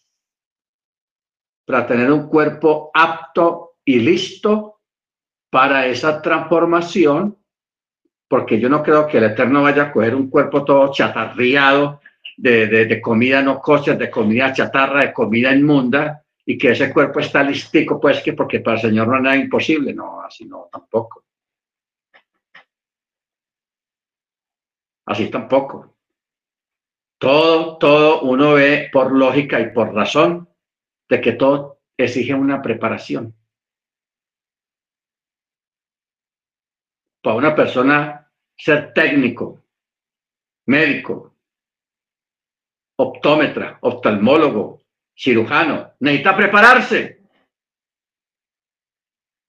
[1.65, 4.81] para tener un cuerpo apto y listo
[5.49, 7.37] para esa transformación,
[8.27, 12.01] porque yo no creo que el Eterno vaya a coger un cuerpo todo chatarriado
[12.37, 17.41] de, comida no kosher, de comida chatarra, de comida inmunda, y que ese cuerpo está
[17.41, 21.23] listico, pues que porque para el Señor no es nada imposible, no, así no, tampoco.
[25.05, 25.94] Así tampoco.
[27.17, 30.49] Todo, todo uno ve por lógica y por razón
[31.09, 33.33] de que todo exige una preparación.
[37.21, 39.63] Para una persona ser técnico,
[40.67, 41.35] médico,
[42.97, 44.81] optómetra, oftalmólogo,
[45.15, 47.21] cirujano, necesita prepararse.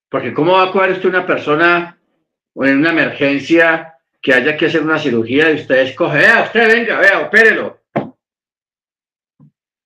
[0.08, 2.00] Porque ¿cómo va a coger usted una persona
[2.54, 6.98] en una emergencia que haya que hacer una cirugía y usted escoge, vea, usted venga,
[6.98, 7.80] vea, opérelo.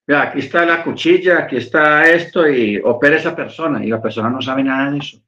[0.07, 4.29] Vea, aquí está la cuchilla, aquí está esto y opere esa persona y la persona
[4.29, 5.21] no sabe nada de eso.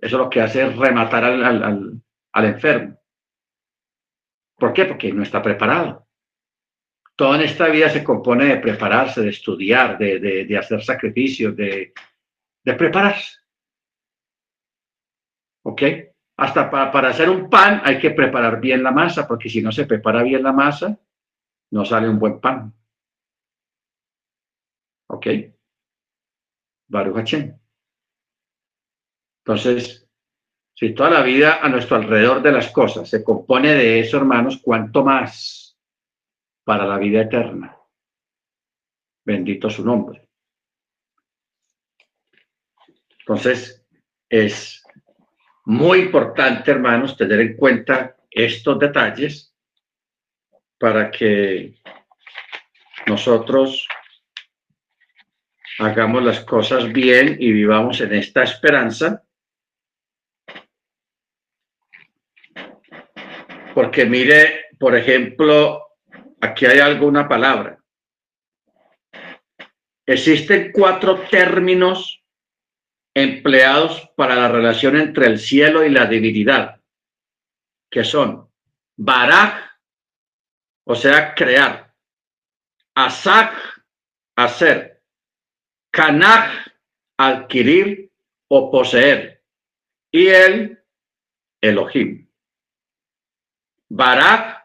[0.00, 2.02] Eso lo que hace es rematar al, al,
[2.32, 2.98] al enfermo.
[4.58, 4.86] ¿Por qué?
[4.86, 6.06] Porque no está preparado.
[7.14, 11.92] Todo en esta vida se compone de prepararse, de estudiar, de, hacer sacrificios, de,
[12.62, 13.38] prepararse.
[15.62, 15.82] ¿Ok?
[16.38, 19.72] Hasta para, para hacer un pan hay que preparar bien la masa, porque si no
[19.72, 20.98] se prepara bien la masa,
[21.70, 22.72] no sale un buen pan.
[25.08, 25.26] ¿Ok?
[26.88, 27.34] Baruch
[29.44, 30.08] Entonces,
[30.74, 34.60] si toda la vida a nuestro alrededor de las cosas se compone de eso, hermanos,
[34.62, 35.66] ¿cuánto más?
[36.66, 37.78] para la vida eterna.
[39.24, 40.28] Bendito su nombre.
[43.20, 43.86] Entonces,
[44.28, 44.82] es
[45.66, 49.52] muy importante, hermanos, tener en cuenta estos detalles
[50.78, 51.74] para que
[53.06, 53.88] nosotros
[55.80, 59.24] hagamos las cosas bien y vivamos en esta esperanza.
[63.74, 65.82] Porque mire, por ejemplo,
[66.40, 67.76] aquí hay alguna palabra.
[70.06, 72.22] Existen cuatro términos
[73.16, 76.82] empleados para la relación entre el cielo y la divinidad,
[77.90, 78.52] que son
[78.94, 79.70] baraj,
[80.84, 81.94] o sea, crear,
[82.94, 83.54] asak,
[84.36, 85.02] hacer,
[85.90, 86.66] kanaj,
[87.16, 88.12] adquirir
[88.48, 89.42] o poseer,
[90.12, 90.84] y el
[91.62, 92.28] Elohim.
[93.88, 94.56] Barak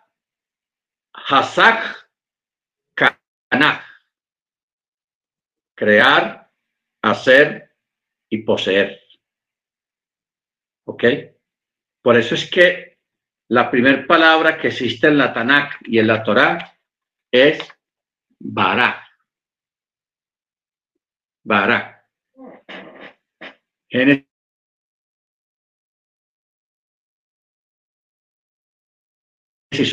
[1.14, 2.10] Hasak
[2.95, 3.86] Kanach.
[5.76, 6.52] Crear,
[7.02, 7.70] hacer
[8.32, 9.01] y poseer.
[10.88, 11.03] ¿Ok?
[12.01, 12.97] Por eso es que
[13.49, 16.79] la primera palabra que existe en la Tanakh y en la Torah
[17.29, 17.59] es
[18.39, 19.05] Barak.
[21.43, 22.07] Barak.
[23.89, 24.25] Génesis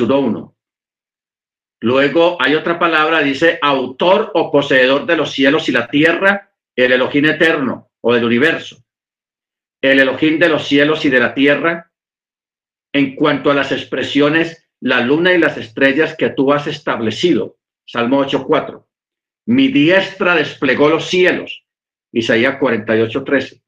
[0.00, 0.56] uno.
[1.80, 6.92] Luego hay otra palabra, dice autor o poseedor de los cielos y la tierra, el
[6.92, 8.82] Elohim eterno o del universo.
[9.80, 11.90] El Elohim de los cielos y de la tierra,
[12.92, 17.58] en cuanto a las expresiones, la luna y las estrellas que tú has establecido.
[17.84, 18.84] Salmo 8.4.
[19.46, 21.64] Mi diestra desplegó los cielos.
[22.12, 23.62] Isaías 48.13.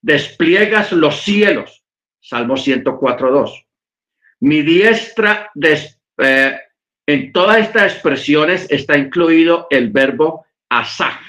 [0.00, 1.84] Despliegas los cielos.
[2.20, 3.66] Salmo 104.2.
[4.40, 6.58] Mi diestra des, eh,
[7.06, 11.20] en todas estas expresiones está incluido el verbo asak.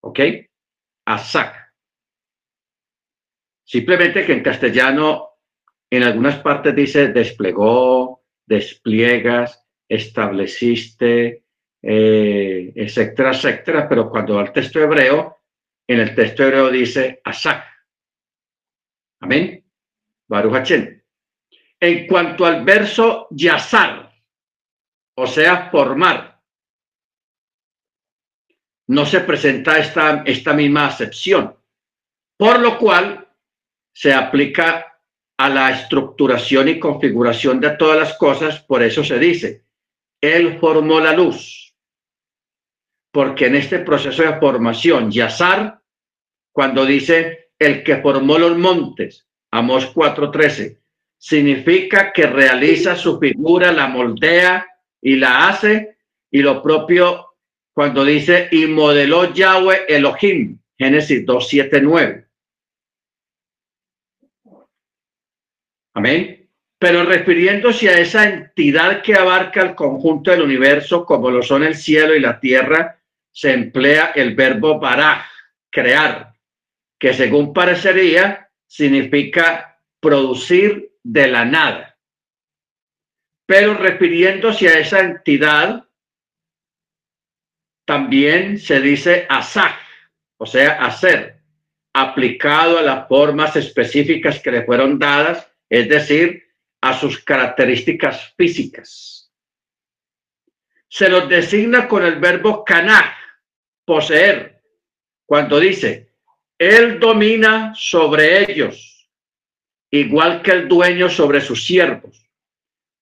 [0.00, 0.20] ¿Ok?
[1.08, 1.72] Asak.
[3.64, 5.30] Simplemente que en castellano,
[5.88, 11.44] en algunas partes dice desplegó, despliegas, estableciste,
[11.80, 15.38] eh, etcétera, etcétera, pero cuando va al texto hebreo,
[15.86, 17.64] en el texto hebreo dice asak.
[19.20, 19.64] Amén.
[20.26, 20.70] Baruch
[21.80, 24.12] En cuanto al verso yazar,
[25.14, 26.27] o sea, formar.
[28.88, 31.54] No se presenta esta, esta misma acepción,
[32.36, 33.28] por lo cual
[33.92, 35.00] se aplica
[35.36, 39.64] a la estructuración y configuración de todas las cosas, por eso se dice,
[40.20, 41.74] Él formó la luz,
[43.12, 45.80] porque en este proceso de formación, Yazar,
[46.52, 50.78] cuando dice el que formó los montes, Amos 4:13,
[51.16, 54.66] significa que realiza su figura, la moldea
[55.00, 55.98] y la hace,
[56.30, 57.27] y lo propio
[57.78, 62.26] cuando dice y modeló Yahweh Elohim, Génesis 2.7.9.
[65.94, 66.50] Amén.
[66.76, 71.76] Pero refiriéndose a esa entidad que abarca el conjunto del universo, como lo son el
[71.76, 73.00] cielo y la tierra,
[73.30, 75.28] se emplea el verbo baraj,
[75.70, 76.32] crear,
[76.98, 81.96] que según parecería significa producir de la nada.
[83.46, 85.87] Pero refiriéndose a esa entidad,
[87.88, 89.74] también se dice asaj,
[90.36, 91.40] o sea, hacer,
[91.94, 96.44] aplicado a las formas específicas que le fueron dadas, es decir,
[96.82, 99.32] a sus características físicas.
[100.86, 103.14] Se los designa con el verbo canaj,
[103.86, 104.60] poseer,
[105.24, 106.10] cuando dice,
[106.58, 109.08] él domina sobre ellos
[109.90, 112.22] igual que el dueño sobre sus siervos.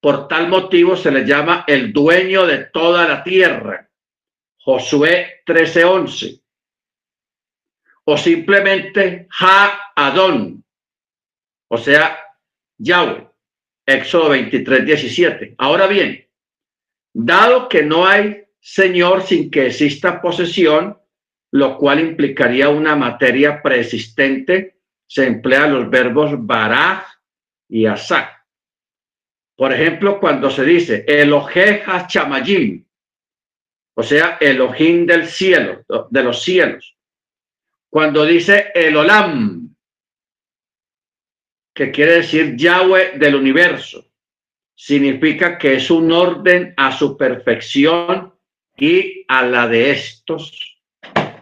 [0.01, 3.87] Por tal motivo se le llama el dueño de toda la tierra.
[4.67, 6.43] Josué 13:11.
[8.05, 10.65] O simplemente Ha Adón,
[11.69, 12.19] o sea,
[12.77, 13.29] Yahweh.
[13.87, 15.55] Éxodo 23:17.
[15.59, 16.29] Ahora bien,
[17.15, 20.99] dado que no hay Señor sin que exista posesión,
[21.53, 27.07] lo cual implicaría una materia preexistente, se emplean los verbos baraj
[27.69, 28.45] y asak.
[29.57, 32.86] Por ejemplo, cuando se dice Eloheja chamayim,
[33.99, 36.97] o sea, Elohim del cielo, de los cielos.
[37.89, 39.75] Cuando dice Elolam,
[41.75, 44.07] que quiere decir Yahweh del universo,
[44.75, 48.35] significa que es un orden a su perfección
[48.77, 50.79] y a la de estos.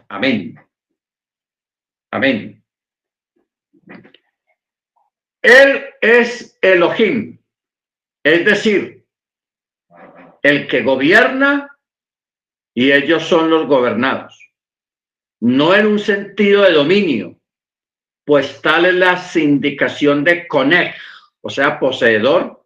[0.09, 0.55] Amén.
[2.13, 2.65] Amén.
[5.43, 7.37] Él es Elohim,
[8.23, 9.05] es decir,
[10.41, 11.74] el que gobierna
[12.75, 14.39] y ellos son los gobernados.
[15.41, 17.39] No en un sentido de dominio,
[18.25, 20.95] pues tal es la sindicación de Conej,
[21.41, 22.65] o sea, poseedor,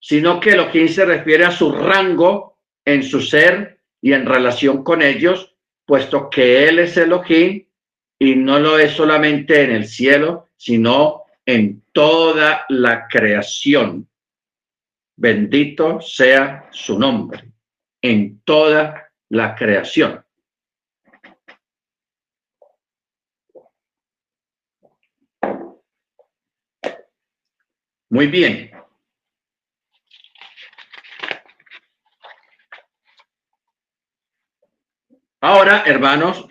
[0.00, 5.02] sino que Elohim se refiere a su rango en su ser y en relación con
[5.02, 7.66] ellos, puesto que Él es Elohim
[8.18, 14.08] y no lo es solamente en el cielo, sino en toda la creación.
[15.16, 17.52] Bendito sea su nombre,
[18.02, 20.24] en toda la creación.
[28.08, 28.70] Muy bien.
[35.40, 36.46] Ahora, hermanos,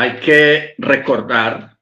[0.00, 1.77] Hay que recordar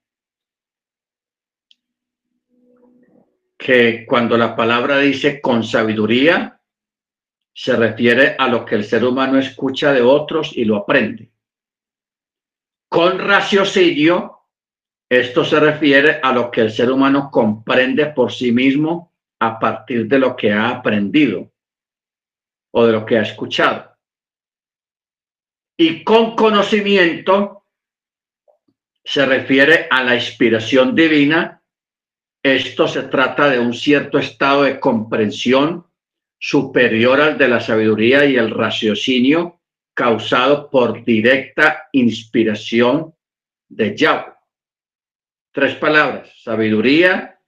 [3.66, 6.60] que cuando la palabra dice con sabiduría,
[7.52, 11.32] se refiere a lo que el ser humano escucha de otros y lo aprende.
[12.88, 14.42] Con raciocinio,
[15.10, 20.06] esto se refiere a lo que el ser humano comprende por sí mismo a partir
[20.06, 21.50] de lo que ha aprendido
[22.70, 23.96] o de lo que ha escuchado.
[25.76, 27.64] Y con conocimiento
[29.04, 31.60] se refiere a la inspiración divina.
[32.54, 35.84] Esto se trata de un cierto estado de comprensión
[36.38, 39.62] superior al de la sabiduría y el raciocinio
[39.92, 43.12] causado por directa inspiración
[43.68, 44.34] de Yahweh.
[45.50, 47.40] Tres palabras, sabiduría,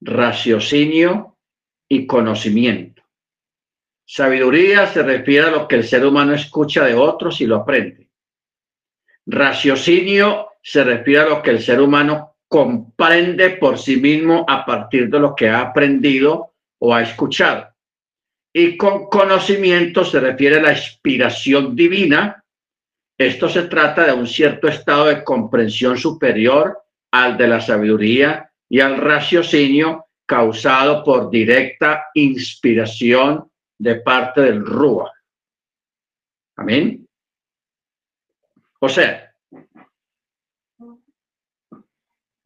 [0.00, 1.36] raciocinio
[1.88, 3.02] y conocimiento.
[4.06, 8.08] Sabiduría se refiere a lo que el ser humano escucha de otros y lo aprende.
[9.26, 15.08] Raciocinio se refiere a lo que el ser humano comprende por sí mismo a partir
[15.08, 17.68] de lo que ha aprendido o ha escuchado.
[18.52, 22.44] Y con conocimiento se refiere a la inspiración divina.
[23.18, 26.78] Esto se trata de un cierto estado de comprensión superior
[27.10, 35.12] al de la sabiduría y al raciocinio causado por directa inspiración de parte del Rúa.
[36.56, 37.06] Amén.
[38.80, 39.33] O sea,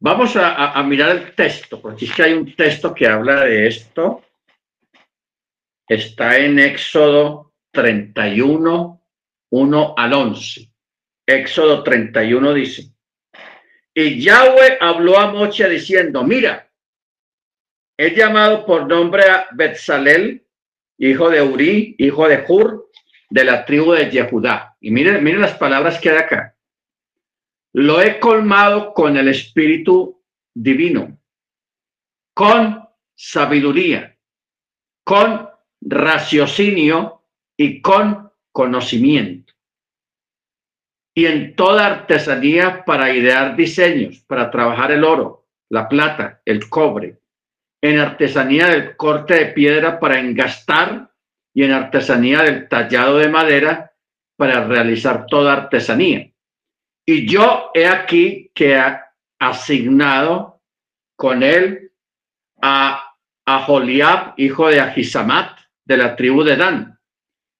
[0.01, 4.23] Vamos a, mirar el texto, porque es que hay un texto que habla de esto.
[5.87, 9.01] Está en Éxodo 31,
[9.51, 10.71] 1 al 11.
[11.25, 12.93] Éxodo 31 dice,
[13.93, 16.71] y Yahweh habló a Moche diciendo, mira,
[17.97, 20.47] he llamado por nombre a Betzalel,
[20.97, 22.89] hijo de Uri, hijo de Hur,
[23.29, 24.77] de la tribu de Yehudá.
[24.79, 26.55] Y miren, miren las palabras que hay acá.
[27.73, 30.23] Lo he colmado con el espíritu
[30.55, 31.19] divino,
[32.33, 32.83] con
[33.15, 34.17] sabiduría,
[35.03, 35.47] con
[35.81, 37.23] raciocinio
[37.55, 39.53] y con conocimiento.
[41.15, 47.19] Y en toda artesanía para idear diseños, para trabajar el oro, la plata, el cobre.
[47.81, 51.13] En artesanía del corte de piedra para engastar
[51.53, 53.93] y en artesanía del tallado de madera
[54.37, 56.28] para realizar toda artesanía
[57.11, 60.61] y yo he aquí que ha asignado
[61.15, 61.91] con él
[62.61, 63.15] a,
[63.47, 66.99] a Joliab, hijo de Ahisamat, de la tribu de Dan.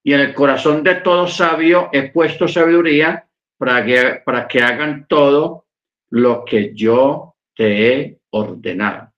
[0.03, 3.27] Y en el corazón de todo sabio he puesto sabiduría
[3.57, 5.65] para que, para que hagan todo
[6.11, 9.11] lo que yo te he ordenado.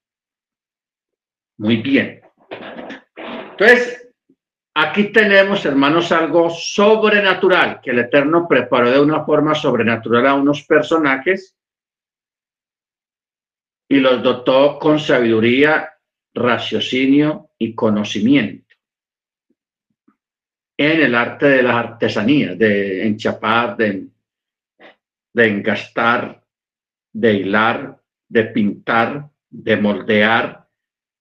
[1.57, 2.21] Muy bien.
[3.17, 4.00] Entonces,
[4.73, 10.63] Aquí tenemos, hermanos, algo sobrenatural que el Eterno preparó de una forma sobrenatural a unos
[10.63, 11.57] personajes
[13.89, 15.89] y los dotó con sabiduría,
[16.33, 18.73] raciocinio y conocimiento
[20.77, 24.07] en el arte de las artesanías, de enchapar, de,
[25.33, 26.43] de engastar,
[27.11, 30.69] de hilar, de pintar, de moldear,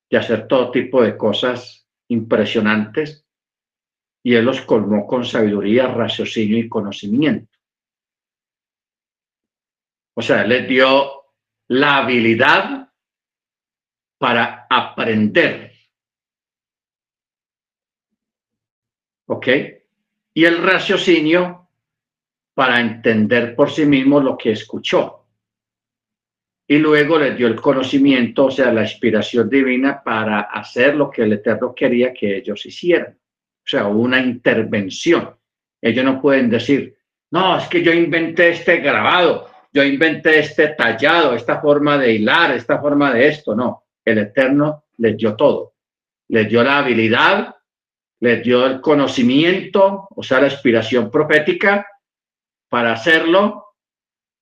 [0.09, 3.27] de hacer todo tipo de cosas impresionantes
[4.23, 7.59] y él los colmó con sabiduría, raciocinio y conocimiento.
[10.15, 11.25] O sea, les dio
[11.69, 12.93] la habilidad
[14.19, 15.73] para aprender.
[19.29, 19.49] ¿Ok?
[20.35, 21.69] Y el raciocinio
[22.53, 25.17] para entender por sí mismo lo que escuchó.
[26.69, 31.23] Y luego les dio el conocimiento, o sea, la inspiración divina para hacer lo que
[31.23, 33.20] el Eterno quería que ellos hicieran
[33.71, 35.37] sea, una intervención.
[35.81, 36.97] Ellos no pueden decir,
[37.31, 42.51] no, es que yo inventé este grabado, yo inventé este tallado, esta forma de hilar,
[42.53, 43.55] esta forma de esto.
[43.55, 45.75] No, el Eterno les dio todo.
[46.29, 47.55] Les dio la habilidad,
[48.21, 51.87] les dio el conocimiento, o sea, la inspiración profética
[52.69, 53.77] para hacerlo,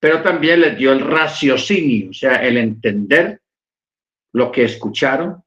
[0.00, 3.40] pero también les dio el raciocinio, o sea, el entender
[4.32, 5.42] lo que escucharon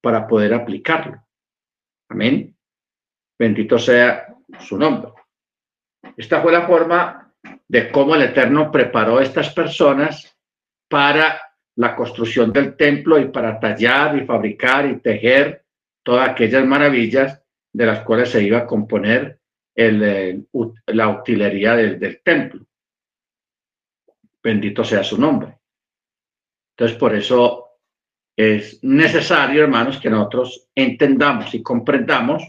[0.00, 1.22] para poder aplicarlo.
[2.08, 2.53] Amén.
[3.38, 4.26] Bendito sea
[4.60, 5.12] su nombre.
[6.16, 7.32] Esta fue la forma
[7.68, 10.36] de cómo el Eterno preparó a estas personas
[10.88, 11.40] para
[11.76, 15.64] la construcción del templo y para tallar y fabricar y tejer
[16.02, 17.42] todas aquellas maravillas
[17.72, 19.40] de las cuales se iba a componer
[19.74, 20.46] el,
[20.86, 22.64] la utilería del, del templo.
[24.40, 25.58] Bendito sea su nombre.
[26.76, 27.64] Entonces, por eso
[28.36, 32.42] es necesario, hermanos, que nosotros entendamos y comprendamos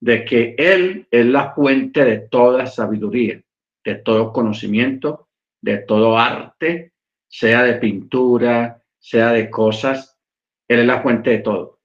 [0.00, 3.42] de que Él es la fuente de toda sabiduría,
[3.84, 5.28] de todo conocimiento,
[5.60, 6.92] de todo arte,
[7.26, 10.18] sea de pintura, sea de cosas,
[10.68, 11.80] Él es la fuente de todo.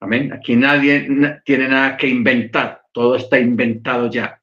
[0.00, 0.32] Amén.
[0.32, 1.08] Aquí nadie
[1.44, 4.40] tiene nada que inventar, todo está inventado ya.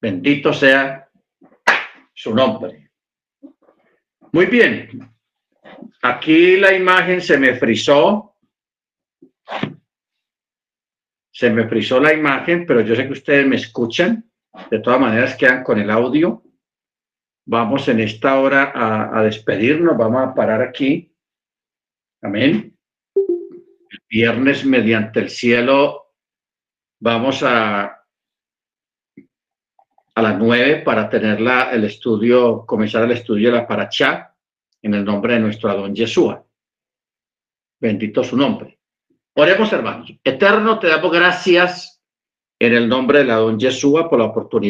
[0.00, 1.08] Bendito sea
[2.14, 2.90] su nombre.
[4.32, 5.10] Muy bien.
[6.02, 8.29] Aquí la imagen se me frizó
[11.32, 14.30] se me frizó la imagen, pero yo sé que ustedes me escuchan.
[14.70, 16.42] De todas maneras, quedan con el audio.
[17.46, 19.96] Vamos en esta hora a, despedirnos.
[19.96, 21.14] Vamos a parar aquí.
[22.22, 22.76] Amén.
[23.14, 26.14] El viernes, mediante el cielo,
[27.00, 28.04] vamos a,
[30.14, 34.36] a las nueve para tener la, el estudio, comenzar el estudio de la Parachá
[34.82, 36.44] en el nombre de nuestro Adón Yeshua.
[37.80, 38.79] Bendito su nombre.
[39.34, 40.12] Oremos, hermanos.
[40.24, 42.02] Eterno, te damos gracias
[42.58, 44.68] en el nombre de la don Yeshua por la oportunidad